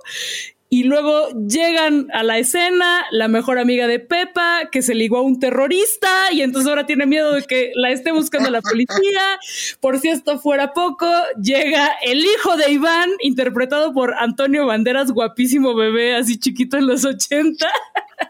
y 0.70 0.84
luego 0.84 1.28
llegan 1.46 2.08
a 2.12 2.22
la 2.22 2.38
escena 2.38 3.04
la 3.12 3.28
mejor 3.28 3.58
amiga 3.58 3.86
de 3.86 4.00
Pepa, 4.00 4.70
que 4.72 4.82
se 4.82 4.94
ligó 4.94 5.18
a 5.18 5.22
un 5.22 5.38
terrorista 5.38 6.32
y 6.32 6.40
entonces 6.40 6.68
ahora 6.68 6.86
tiene 6.86 7.06
miedo 7.06 7.32
de 7.32 7.42
que 7.42 7.70
la 7.76 7.90
esté 7.90 8.10
buscando 8.12 8.50
la 8.50 8.60
policía. 8.60 9.38
Por 9.80 10.00
si 10.00 10.08
esto 10.08 10.38
fuera 10.38 10.72
poco, 10.72 11.06
llega 11.40 11.92
el 12.02 12.24
hijo 12.24 12.56
de 12.56 12.72
Iván, 12.72 13.10
interpretado 13.20 13.92
por 13.92 14.14
Antonio 14.14 14.66
Banderas, 14.66 15.12
guapísimo 15.12 15.74
bebé, 15.74 16.16
así 16.16 16.38
chiquito 16.38 16.76
en 16.76 16.86
los 16.88 17.04
80, 17.04 17.66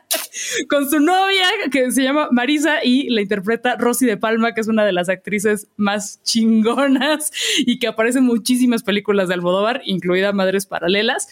con 0.68 0.90
su 0.90 1.00
novia 1.00 1.46
que 1.70 1.92
se 1.92 2.02
llama 2.02 2.28
Marisa 2.30 2.84
y 2.84 3.08
la 3.08 3.22
interpreta 3.22 3.76
Rosy 3.76 4.06
de 4.06 4.16
Palma, 4.16 4.52
que 4.52 4.60
es 4.60 4.68
una 4.68 4.84
de 4.84 4.92
las 4.92 5.08
actrices 5.08 5.68
más 5.76 6.22
chingonas 6.22 7.32
y 7.58 7.78
que 7.78 7.86
aparece 7.86 8.18
en 8.18 8.26
muchísimas 8.26 8.82
películas 8.82 9.28
de 9.28 9.34
Almodóvar, 9.34 9.80
incluida 9.84 10.32
Madres 10.32 10.66
Paralelas. 10.66 11.28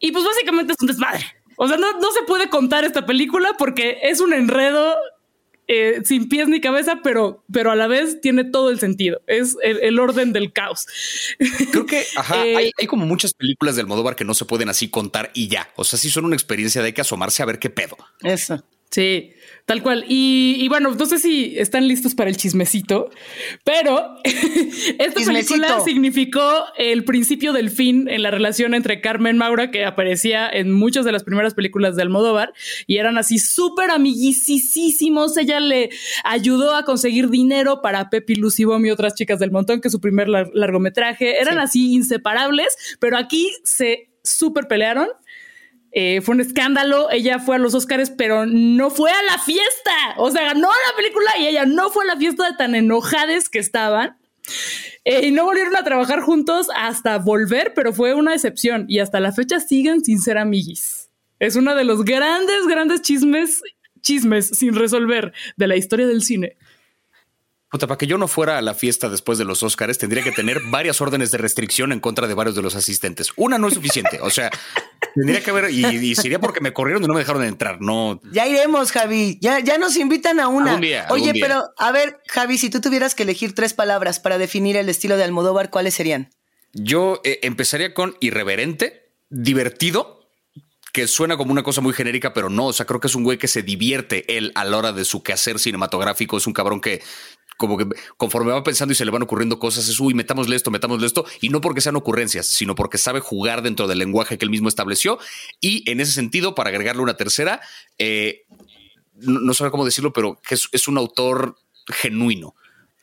Y 0.00 0.12
pues 0.12 0.24
básicamente 0.24 0.72
es 0.72 0.80
un 0.80 0.88
desmadre. 0.88 1.24
O 1.56 1.68
sea, 1.68 1.76
no, 1.76 2.12
se 2.12 2.22
puede 2.26 2.48
contar 2.48 2.84
esta 2.84 3.06
película 3.06 3.54
porque 3.58 3.98
es 4.02 4.20
un 4.20 4.32
enredo 4.32 4.96
eh, 5.68 6.02
sin 6.04 6.28
pies 6.28 6.48
ni 6.48 6.60
cabeza, 6.60 7.00
pero, 7.02 7.44
pero 7.50 7.70
a 7.70 7.76
la 7.76 7.86
vez 7.86 8.20
tiene 8.20 8.44
todo 8.44 8.70
el 8.70 8.80
sentido. 8.80 9.20
Es 9.26 9.56
el, 9.62 9.98
orden 9.98 10.32
del 10.32 10.52
caos. 10.52 10.86
Creo 11.70 11.86
que 11.86 12.00
eh, 12.34 12.56
hay, 12.56 12.70
hay, 12.78 12.86
como 12.86 13.06
muchas 13.06 13.34
películas 13.34 13.76
del 13.76 13.84
Almodóvar 13.84 14.16
que 14.16 14.24
no 14.24 14.34
se 14.34 14.44
pueden 14.44 14.68
así 14.68 14.88
contar 14.88 15.30
y 15.34 15.48
ya. 15.48 15.70
O 15.76 15.84
sea, 15.84 15.98
sí 15.98 16.10
son 16.10 16.24
una 16.24 16.34
experiencia 16.34 16.82
de 16.82 16.86
hay 16.88 16.92
que 16.92 17.02
asomarse 17.02 17.42
a 17.42 17.46
ver 17.46 17.58
qué 17.58 17.70
pedo. 17.70 17.96
Eso. 18.22 18.62
Sí, 18.90 19.32
tal 19.66 19.82
cual. 19.82 20.04
Y, 20.08 20.68
bueno, 20.68 20.90
no 20.90 21.06
sé 21.06 21.18
si 21.18 21.58
están 21.58 21.88
listos 21.88 22.14
para 22.14 22.28
el 22.28 22.36
chismecito, 22.36 23.10
pero 23.64 24.16
esta 24.98 25.20
película 25.24 25.80
significó 25.80 26.64
el 26.76 27.04
principio 27.04 27.52
del 27.52 27.70
fin 27.70 28.08
en 28.08 28.22
la 28.22 28.30
relación 28.30 28.74
entre 28.74 29.00
Carmen 29.00 29.38
Maura, 29.38 29.70
que 29.70 29.84
aparecía 29.84 30.48
en 30.48 30.72
muchas 30.72 31.04
de 31.04 31.12
las 31.12 31.24
primeras 31.24 31.54
películas 31.54 31.96
de 31.96 32.02
Almodóvar, 32.02 32.52
y 32.86 32.98
eran 32.98 33.16
así 33.16 33.38
súper 33.38 33.90
amiguisísimos. 33.90 35.36
Ella 35.36 35.60
le 35.60 35.90
ayudó 36.24 36.74
a 36.74 36.84
conseguir 36.84 37.30
dinero 37.30 37.80
para 37.80 38.10
Pepi, 38.10 38.34
Lucy 38.34 38.64
Bom 38.64 38.84
y 38.84 38.90
otras 38.90 39.14
chicas 39.14 39.38
del 39.38 39.50
montón, 39.50 39.80
que 39.80 39.88
es 39.88 39.92
su 39.92 40.00
primer 40.00 40.28
largometraje. 40.28 41.40
Eran 41.40 41.58
así 41.58 41.94
inseparables, 41.94 42.96
pero 43.00 43.16
aquí 43.16 43.50
se 43.64 44.10
súper 44.22 44.66
pelearon 44.66 45.08
eh, 45.96 46.20
fue 46.22 46.34
un 46.34 46.40
escándalo. 46.40 47.08
Ella 47.10 47.38
fue 47.38 47.56
a 47.56 47.58
los 47.58 47.72
Oscars, 47.74 48.10
pero 48.10 48.46
no 48.46 48.90
fue 48.90 49.10
a 49.10 49.22
la 49.22 49.38
fiesta. 49.38 49.92
O 50.16 50.30
sea, 50.30 50.42
ganó 50.42 50.68
la 50.68 50.96
película 50.96 51.30
y 51.38 51.46
ella 51.46 51.64
no 51.64 51.88
fue 51.90 52.04
a 52.04 52.08
la 52.08 52.16
fiesta 52.16 52.50
de 52.50 52.56
tan 52.56 52.74
enojades 52.74 53.48
que 53.48 53.60
estaban. 53.60 54.18
Eh, 55.04 55.28
y 55.28 55.30
no 55.30 55.44
volvieron 55.44 55.76
a 55.76 55.84
trabajar 55.84 56.20
juntos 56.20 56.66
hasta 56.74 57.18
volver, 57.18 57.72
pero 57.74 57.92
fue 57.92 58.12
una 58.12 58.34
excepción. 58.34 58.86
Y 58.88 58.98
hasta 58.98 59.20
la 59.20 59.30
fecha 59.30 59.60
siguen 59.60 60.04
sin 60.04 60.20
ser 60.20 60.36
amiguis. 60.36 61.10
Es 61.38 61.54
uno 61.54 61.76
de 61.76 61.84
los 61.84 62.04
grandes, 62.04 62.66
grandes 62.66 63.00
chismes, 63.02 63.62
chismes 64.00 64.48
sin 64.48 64.74
resolver 64.74 65.32
de 65.56 65.68
la 65.68 65.76
historia 65.76 66.08
del 66.08 66.22
cine 66.22 66.56
para 67.78 67.98
que 67.98 68.06
yo 68.06 68.18
no 68.18 68.28
fuera 68.28 68.58
a 68.58 68.62
la 68.62 68.74
fiesta 68.74 69.08
después 69.08 69.38
de 69.38 69.44
los 69.44 69.62
Oscars, 69.62 69.98
tendría 69.98 70.22
que 70.22 70.32
tener 70.32 70.60
varias 70.70 71.00
órdenes 71.00 71.30
de 71.30 71.38
restricción 71.38 71.92
en 71.92 72.00
contra 72.00 72.26
de 72.26 72.34
varios 72.34 72.54
de 72.54 72.62
los 72.62 72.74
asistentes. 72.74 73.32
Una 73.36 73.58
no 73.58 73.68
es 73.68 73.74
suficiente. 73.74 74.20
O 74.22 74.30
sea, 74.30 74.50
tendría 75.14 75.42
que 75.42 75.50
haber, 75.50 75.70
y, 75.70 76.14
sería 76.14 76.38
porque 76.38 76.60
me 76.60 76.72
corrieron 76.72 77.02
y 77.02 77.06
no 77.06 77.14
me 77.14 77.20
dejaron 77.20 77.44
entrar. 77.44 77.80
No. 77.80 78.20
Ya 78.32 78.46
iremos, 78.46 78.92
Javi. 78.92 79.38
Ya, 79.40 79.60
ya 79.60 79.78
nos 79.78 79.96
invitan 79.96 80.40
a 80.40 80.48
una. 80.48 80.80
Oye, 81.10 81.32
pero 81.40 81.64
a 81.76 81.92
ver, 81.92 82.20
Javi, 82.28 82.58
si 82.58 82.70
tú 82.70 82.80
tuvieras 82.80 83.14
que 83.14 83.24
elegir 83.24 83.54
tres 83.54 83.74
palabras 83.74 84.20
para 84.20 84.38
definir 84.38 84.76
el 84.76 84.88
estilo 84.88 85.16
de 85.16 85.24
Almodóvar, 85.24 85.70
¿cuáles 85.70 85.94
serían? 85.94 86.30
Yo 86.72 87.20
eh, 87.24 87.40
empezaría 87.42 87.94
con 87.94 88.16
irreverente, 88.20 89.12
divertido 89.30 90.24
que 90.94 91.08
suena 91.08 91.36
como 91.36 91.50
una 91.50 91.64
cosa 91.64 91.80
muy 91.80 91.92
genérica, 91.92 92.32
pero 92.32 92.48
no. 92.48 92.66
O 92.66 92.72
sea, 92.72 92.86
creo 92.86 93.00
que 93.00 93.08
es 93.08 93.16
un 93.16 93.24
güey 93.24 93.36
que 93.36 93.48
se 93.48 93.64
divierte 93.64 94.36
él 94.36 94.52
a 94.54 94.64
la 94.64 94.78
hora 94.78 94.92
de 94.92 95.04
su 95.04 95.24
quehacer 95.24 95.58
cinematográfico. 95.58 96.36
Es 96.36 96.46
un 96.46 96.52
cabrón 96.52 96.80
que 96.80 97.02
como 97.56 97.76
que 97.76 97.86
conforme 98.16 98.52
va 98.52 98.62
pensando 98.62 98.92
y 98.92 98.94
se 98.94 99.04
le 99.04 99.10
van 99.10 99.22
ocurriendo 99.22 99.58
cosas, 99.58 99.88
es, 99.88 100.00
uy, 100.00 100.14
metámosle 100.14 100.56
esto, 100.56 100.70
metámosle 100.70 101.06
esto, 101.06 101.24
y 101.40 101.48
no 101.48 101.60
porque 101.60 101.80
sean 101.80 101.96
ocurrencias, 101.96 102.46
sino 102.46 102.74
porque 102.74 102.98
sabe 102.98 103.20
jugar 103.20 103.62
dentro 103.62 103.86
del 103.86 103.98
lenguaje 103.98 104.38
que 104.38 104.44
él 104.44 104.50
mismo 104.50 104.68
estableció. 104.68 105.18
Y 105.60 105.88
en 105.90 106.00
ese 106.00 106.12
sentido, 106.12 106.54
para 106.54 106.70
agregarle 106.70 107.02
una 107.02 107.16
tercera, 107.16 107.60
eh, 107.98 108.44
no, 109.14 109.54
sé 109.54 109.70
cómo 109.70 109.84
decirlo, 109.84 110.12
pero 110.12 110.40
es 110.50 110.88
un 110.88 110.98
autor 110.98 111.56
genuino. 111.86 112.54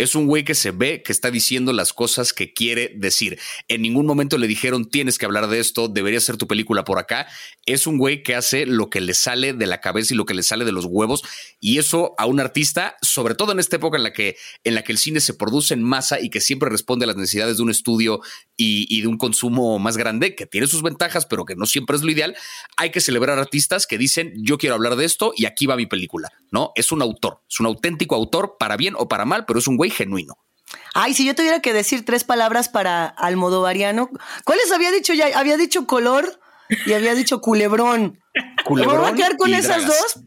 Es 0.02 0.16
un 0.16 0.26
güey 0.26 0.44
que 0.44 0.56
se 0.56 0.72
ve 0.72 1.04
que 1.04 1.12
está 1.12 1.30
diciendo 1.30 1.74
las 1.74 1.94
cosas 1.94 2.34
que 2.34 2.54
quiere 2.54 2.92
decir. 2.96 3.38
En 3.68 3.84
ningún 3.84 4.08
momento 4.08 4.40
le 4.40 4.48
dijeron 4.48 4.90
tienes 4.90 5.20
que 5.20 5.28
hablar 5.28 5.48
de 5.48 5.60
esto, 5.60 5.90
debería 5.90 6.20
ser 6.20 6.38
tu 6.38 6.48
película 6.48 6.84
por 6.84 6.98
acá. 6.98 7.28
Es 7.68 7.86
un 7.86 8.00
güey 8.00 8.24
que 8.24 8.34
hace 8.34 8.66
lo 8.66 8.90
que 8.90 9.00
le 9.00 9.14
sale 9.14 9.54
de 9.54 9.68
la 9.68 9.80
cabeza 9.80 10.16
y 10.16 10.18
lo 10.18 10.26
que 10.26 10.34
le 10.34 10.42
sale 10.42 10.66
de 10.66 10.72
los 10.72 10.86
huevos. 10.86 11.22
Y 11.60 11.78
eso 11.78 12.16
a 12.18 12.26
un 12.26 12.40
artista, 12.40 12.96
sobre 13.04 13.36
todo 13.36 13.52
en 13.52 13.60
esta 13.60 13.76
época 13.76 13.98
en 13.98 14.02
la 14.02 14.12
que, 14.12 14.38
en 14.64 14.74
la 14.74 14.84
que 14.84 14.92
el 14.92 14.98
cine 14.98 15.20
se 15.20 15.36
produce 15.36 15.76
en 15.76 15.84
masa 15.84 16.20
y 16.20 16.32
que 16.32 16.42
siempre 16.42 16.72
responde 16.72 17.04
a 17.04 17.08
las 17.08 17.16
necesidades 17.16 17.58
de 17.58 17.64
un 17.64 17.70
estudio 17.70 18.22
y, 18.58 18.88
y 18.90 19.02
de 19.02 19.08
un 19.08 19.20
consumo 19.20 19.78
más 19.78 19.98
grande, 19.98 20.34
que 20.34 20.48
tiene 20.48 20.66
sus 20.66 20.82
ventajas, 20.82 21.28
pero 21.28 21.46
que 21.46 21.56
no 21.56 21.68
siempre 21.68 21.96
es 21.96 22.02
lo 22.02 22.10
ideal, 22.10 22.36
hay 22.76 22.90
que 22.90 23.02
celebrar 23.02 23.38
artistas 23.38 23.86
que 23.86 24.00
dicen 24.00 24.34
yo 24.36 24.58
quiero 24.58 24.74
hablar 24.74 24.96
de 24.96 25.06
esto 25.06 25.32
y 25.38 25.46
aquí 25.46 25.68
va 25.68 25.76
mi 25.76 25.86
película. 25.86 26.30
No, 26.50 26.72
es 26.74 26.92
un 26.92 27.04
autor, 27.04 27.42
es 27.48 27.60
un 27.60 27.68
auténtico 27.68 28.16
autor 28.16 28.56
para 28.60 28.78
bien 28.78 28.96
o 28.98 29.08
para 29.08 29.26
mal, 29.26 29.46
pero 29.46 29.60
es 29.60 29.68
un 29.68 29.78
güey 29.78 29.91
genuino. 29.92 30.36
Ay, 30.94 31.14
si 31.14 31.26
yo 31.26 31.36
tuviera 31.36 31.62
que 31.62 31.74
decir 31.74 32.06
tres 32.06 32.24
palabras 32.24 32.70
para 32.70 33.06
Almodovariano, 33.06 34.10
¿cuáles 34.46 34.72
había 34.72 34.92
dicho 34.92 35.14
ya? 35.14 35.38
Había 35.38 35.58
dicho 35.58 35.86
color 35.86 36.40
y 36.86 36.94
había 36.94 37.16
dicho 37.16 37.42
culebrón. 37.42 38.20
¿Culebrón? 38.66 38.96
¿Me 38.96 39.02
voy 39.02 39.12
a 39.12 39.16
quedar 39.16 39.38
con 39.38 39.54
esas 39.54 39.86
dos? 39.86 40.24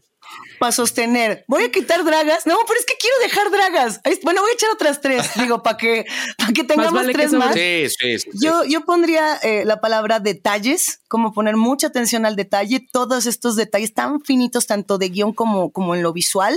Para 0.59 0.71
sostener. 0.71 1.45
Voy 1.47 1.63
a 1.63 1.71
quitar 1.71 2.03
dragas. 2.03 2.45
No, 2.45 2.57
pero 2.67 2.79
es 2.79 2.85
que 2.85 2.95
quiero 2.99 3.15
dejar 3.19 3.51
dragas. 3.51 4.01
Bueno, 4.23 4.41
voy 4.41 4.51
a 4.51 4.53
echar 4.53 4.69
otras 4.71 5.01
tres, 5.01 5.29
digo, 5.35 5.63
para 5.63 5.77
que, 5.77 6.05
para 6.37 6.53
que 6.53 6.63
tengamos 6.63 7.05
tres 7.07 7.33
más. 7.33 7.53
Sí, 7.53 7.87
sí, 7.89 8.19
sí, 8.19 8.29
yo, 8.33 8.63
yo 8.63 8.81
pondría 8.81 9.35
eh, 9.37 9.63
la 9.65 9.79
palabra 9.81 10.19
detalles, 10.19 11.01
como 11.07 11.33
poner 11.33 11.57
mucha 11.57 11.87
atención 11.87 12.25
al 12.25 12.35
detalle, 12.35 12.85
todos 12.91 13.25
estos 13.25 13.55
detalles 13.55 13.93
tan 13.93 14.21
finitos, 14.21 14.67
tanto 14.67 14.97
de 14.97 15.09
guion 15.09 15.33
como, 15.33 15.71
como 15.71 15.95
en 15.95 16.03
lo 16.03 16.13
visual. 16.13 16.55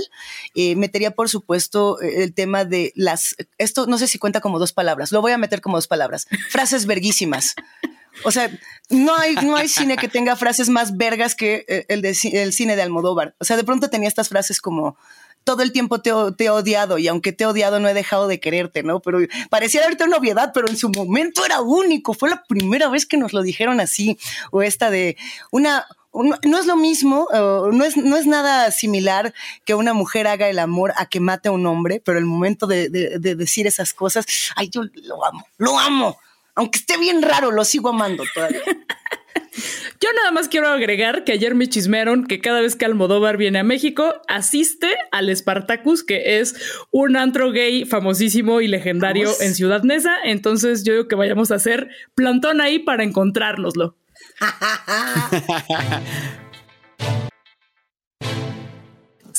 Eh, 0.55 0.75
metería, 0.75 1.11
por 1.11 1.29
supuesto, 1.29 2.01
eh, 2.01 2.23
el 2.23 2.33
tema 2.33 2.65
de 2.65 2.91
las, 2.95 3.35
esto 3.57 3.85
no 3.87 3.97
sé 3.97 4.07
si 4.07 4.19
cuenta 4.19 4.41
como 4.41 4.59
dos 4.59 4.73
palabras, 4.73 5.11
lo 5.11 5.21
voy 5.21 5.31
a 5.31 5.37
meter 5.37 5.61
como 5.61 5.77
dos 5.77 5.87
palabras, 5.87 6.27
frases 6.49 6.85
verguísimas. 6.85 7.55
O 8.23 8.31
sea, 8.31 8.49
no 8.89 9.15
hay, 9.15 9.35
no 9.35 9.55
hay 9.55 9.67
cine 9.67 9.97
que 9.97 10.07
tenga 10.07 10.35
frases 10.35 10.69
más 10.69 10.97
vergas 10.97 11.35
que 11.35 11.65
eh, 11.67 11.85
el, 11.89 12.01
de, 12.01 12.17
el 12.33 12.53
cine 12.53 12.75
de 12.75 12.81
Almodóvar. 12.81 13.35
O 13.39 13.45
sea, 13.45 13.57
de 13.57 13.63
pronto 13.63 13.89
tenía 13.89 14.07
estas 14.07 14.29
frases 14.29 14.61
como 14.61 14.97
todo 15.43 15.63
el 15.63 15.71
tiempo 15.71 16.01
te, 16.01 16.09
he 16.09 16.49
odiado 16.49 16.97
y 16.97 17.07
aunque 17.07 17.31
te 17.31 17.43
he 17.43 17.47
odiado 17.47 17.79
no 17.79 17.87
he 17.87 17.93
dejado 17.93 18.27
de 18.27 18.39
quererte, 18.39 18.83
¿no? 18.83 18.99
Pero 18.99 19.19
parecía 19.49 19.83
ahorita 19.83 20.05
una 20.05 20.17
obviedad, 20.17 20.51
pero 20.53 20.67
en 20.67 20.77
su 20.77 20.89
momento 20.89 21.45
era 21.45 21.61
único. 21.61 22.13
Fue 22.13 22.29
la 22.29 22.43
primera 22.43 22.89
vez 22.89 23.05
que 23.05 23.17
nos 23.17 23.33
lo 23.33 23.41
dijeron 23.41 23.79
así. 23.79 24.19
O 24.51 24.61
esta 24.61 24.89
de 24.91 25.17
una, 25.51 25.87
no 26.13 26.59
es 26.59 26.65
lo 26.65 26.75
mismo, 26.75 27.27
no, 27.31 27.83
es, 27.83 27.97
no 27.97 28.17
es 28.17 28.27
nada 28.27 28.69
similar 28.71 29.33
que 29.65 29.75
una 29.75 29.93
mujer 29.93 30.27
haga 30.27 30.49
el 30.49 30.59
amor 30.59 30.93
a 30.97 31.07
que 31.07 31.19
mate 31.19 31.49
a 31.49 31.51
un 31.51 31.65
hombre, 31.65 32.01
pero 32.03 32.19
el 32.19 32.25
momento 32.25 32.67
de, 32.67 32.89
de, 32.89 33.35
decir 33.35 33.65
esas 33.65 33.93
cosas, 33.93 34.25
ay, 34.55 34.69
yo 34.69 34.81
lo 35.03 35.25
amo, 35.25 35.47
lo 35.57 35.79
amo. 35.79 36.19
Aunque 36.55 36.79
esté 36.79 36.97
bien 36.97 37.21
raro, 37.21 37.51
lo 37.51 37.65
sigo 37.65 37.89
amando 37.89 38.23
todavía. 38.33 38.61
Yo 40.01 40.07
nada 40.15 40.31
más 40.31 40.47
quiero 40.47 40.69
agregar 40.69 41.25
que 41.25 41.33
ayer 41.33 41.55
me 41.55 41.67
chismearon 41.67 42.25
que 42.25 42.39
cada 42.39 42.61
vez 42.61 42.77
que 42.77 42.85
Almodóvar 42.85 43.35
viene 43.35 43.59
a 43.59 43.63
México, 43.63 44.13
asiste 44.29 44.95
al 45.11 45.35
Spartacus, 45.35 46.05
que 46.05 46.39
es 46.39 46.55
un 46.91 47.17
antro 47.17 47.51
gay 47.51 47.83
famosísimo 47.83 48.61
y 48.61 48.69
legendario 48.69 49.29
en 49.41 49.55
Ciudad 49.55 49.83
Neza. 49.83 50.15
Entonces 50.23 50.85
yo 50.85 50.93
digo 50.93 51.07
que 51.09 51.15
vayamos 51.15 51.51
a 51.51 51.55
hacer 51.55 51.89
plantón 52.15 52.61
ahí 52.61 52.79
para 52.79 53.03
encontrárnoslo. 53.03 53.97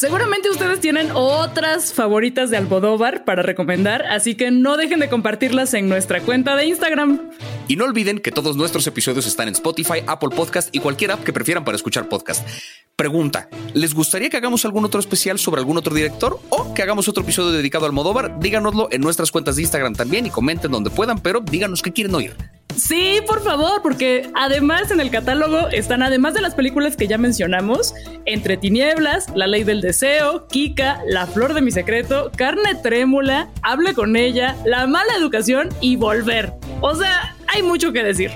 Seguramente 0.01 0.49
ustedes 0.49 0.81
tienen 0.81 1.11
otras 1.13 1.93
favoritas 1.93 2.49
de 2.49 2.57
Almodóvar 2.57 3.27
para 3.27 3.43
recomendar, 3.43 4.07
así 4.07 4.35
que 4.35 4.51
no 4.51 4.79
dejen 4.79 4.99
de 4.99 5.11
compartirlas 5.11 5.75
en 5.75 5.91
nuestra 5.91 6.23
cuenta 6.23 6.57
de 6.57 6.65
Instagram. 6.65 7.21
Y 7.69 7.77
no 7.77 7.85
olviden 7.85 8.19
que 8.19 8.33
todos 8.33 8.57
nuestros 8.57 8.87
episodios 8.87 9.27
están 9.27 9.49
en 9.49 9.53
Spotify, 9.53 9.99
Apple 10.07 10.31
Podcast 10.35 10.75
y 10.75 10.79
cualquier 10.79 11.13
app 11.13 11.23
que 11.23 11.35
prefieran 11.35 11.67
para 11.67 11.77
escuchar 11.77 12.09
podcast. 12.09 12.49
Pregunta, 12.97 13.51
¿les 13.75 13.93
gustaría 13.93 14.31
que 14.31 14.39
hagamos 14.39 14.65
algún 14.65 14.87
otro 14.87 15.01
especial 15.01 15.39
sobre 15.39 15.59
algún 15.59 15.77
otro 15.77 15.95
director 15.95 16.41
o 16.49 16.73
que 16.73 16.81
hagamos 16.81 17.07
otro 17.07 17.23
episodio 17.23 17.51
dedicado 17.51 17.85
a 17.85 17.89
Almodóvar? 17.89 18.41
Díganoslo 18.41 18.89
en 18.91 19.03
nuestras 19.03 19.31
cuentas 19.31 19.57
de 19.57 19.63
Instagram 19.65 19.95
también 19.95 20.25
y 20.25 20.31
comenten 20.31 20.71
donde 20.71 20.89
puedan, 20.89 21.19
pero 21.19 21.41
díganos 21.41 21.83
qué 21.83 21.93
quieren 21.93 22.15
oír. 22.15 22.35
Sí, 22.77 23.19
por 23.27 23.43
favor, 23.43 23.83
porque 23.83 24.31
además 24.35 24.91
en 24.91 25.01
el 25.01 25.11
catálogo 25.11 25.69
están, 25.69 26.03
además 26.03 26.35
de 26.35 26.41
las 26.41 26.55
películas 26.55 26.97
que 26.97 27.07
ya 27.07 27.19
mencionamos, 27.19 27.95
Entre 28.27 28.57
Tinieblas, 28.57 29.27
La 29.35 29.47
Ley 29.47 29.65
del 29.65 29.81
Deseo, 29.81 30.47
Kika, 30.49 31.03
La 31.07 31.27
Flor 31.27 31.55
de 31.55 31.63
mi 31.63 31.71
Secreto, 31.71 32.31
Carne 32.37 32.75
Trémula, 32.83 33.49
Hable 33.63 33.95
con 33.95 34.17
ella, 34.17 34.57
La 34.65 34.87
Mala 34.87 35.15
Educación 35.17 35.69
y 35.81 35.97
Volver. 35.97 36.53
O 36.81 36.95
sea, 36.95 37.37
hay 37.49 37.63
mucho 37.63 37.93
que 37.93 38.03
decir. 38.03 38.31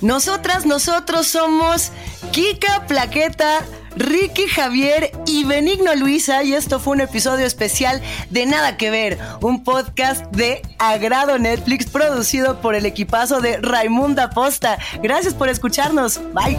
Nosotras, 0.00 0.66
nosotros 0.66 1.26
somos 1.26 1.90
Kika 2.32 2.86
Plaqueta. 2.86 3.64
Ricky 3.96 4.46
Javier 4.46 5.10
y 5.26 5.44
Benigno 5.44 5.94
Luisa 5.94 6.42
y 6.42 6.54
esto 6.54 6.78
fue 6.78 6.94
un 6.94 7.00
episodio 7.00 7.46
especial 7.46 8.00
de 8.30 8.46
Nada 8.46 8.76
que 8.76 8.90
Ver, 8.90 9.18
un 9.40 9.64
podcast 9.64 10.24
de 10.26 10.62
Agrado 10.78 11.38
Netflix 11.38 11.86
producido 11.86 12.60
por 12.60 12.74
el 12.74 12.86
equipazo 12.86 13.40
de 13.40 13.56
Raimunda 13.58 14.30
Posta. 14.30 14.78
Gracias 15.02 15.34
por 15.34 15.48
escucharnos. 15.48 16.20
Bye. 16.32 16.58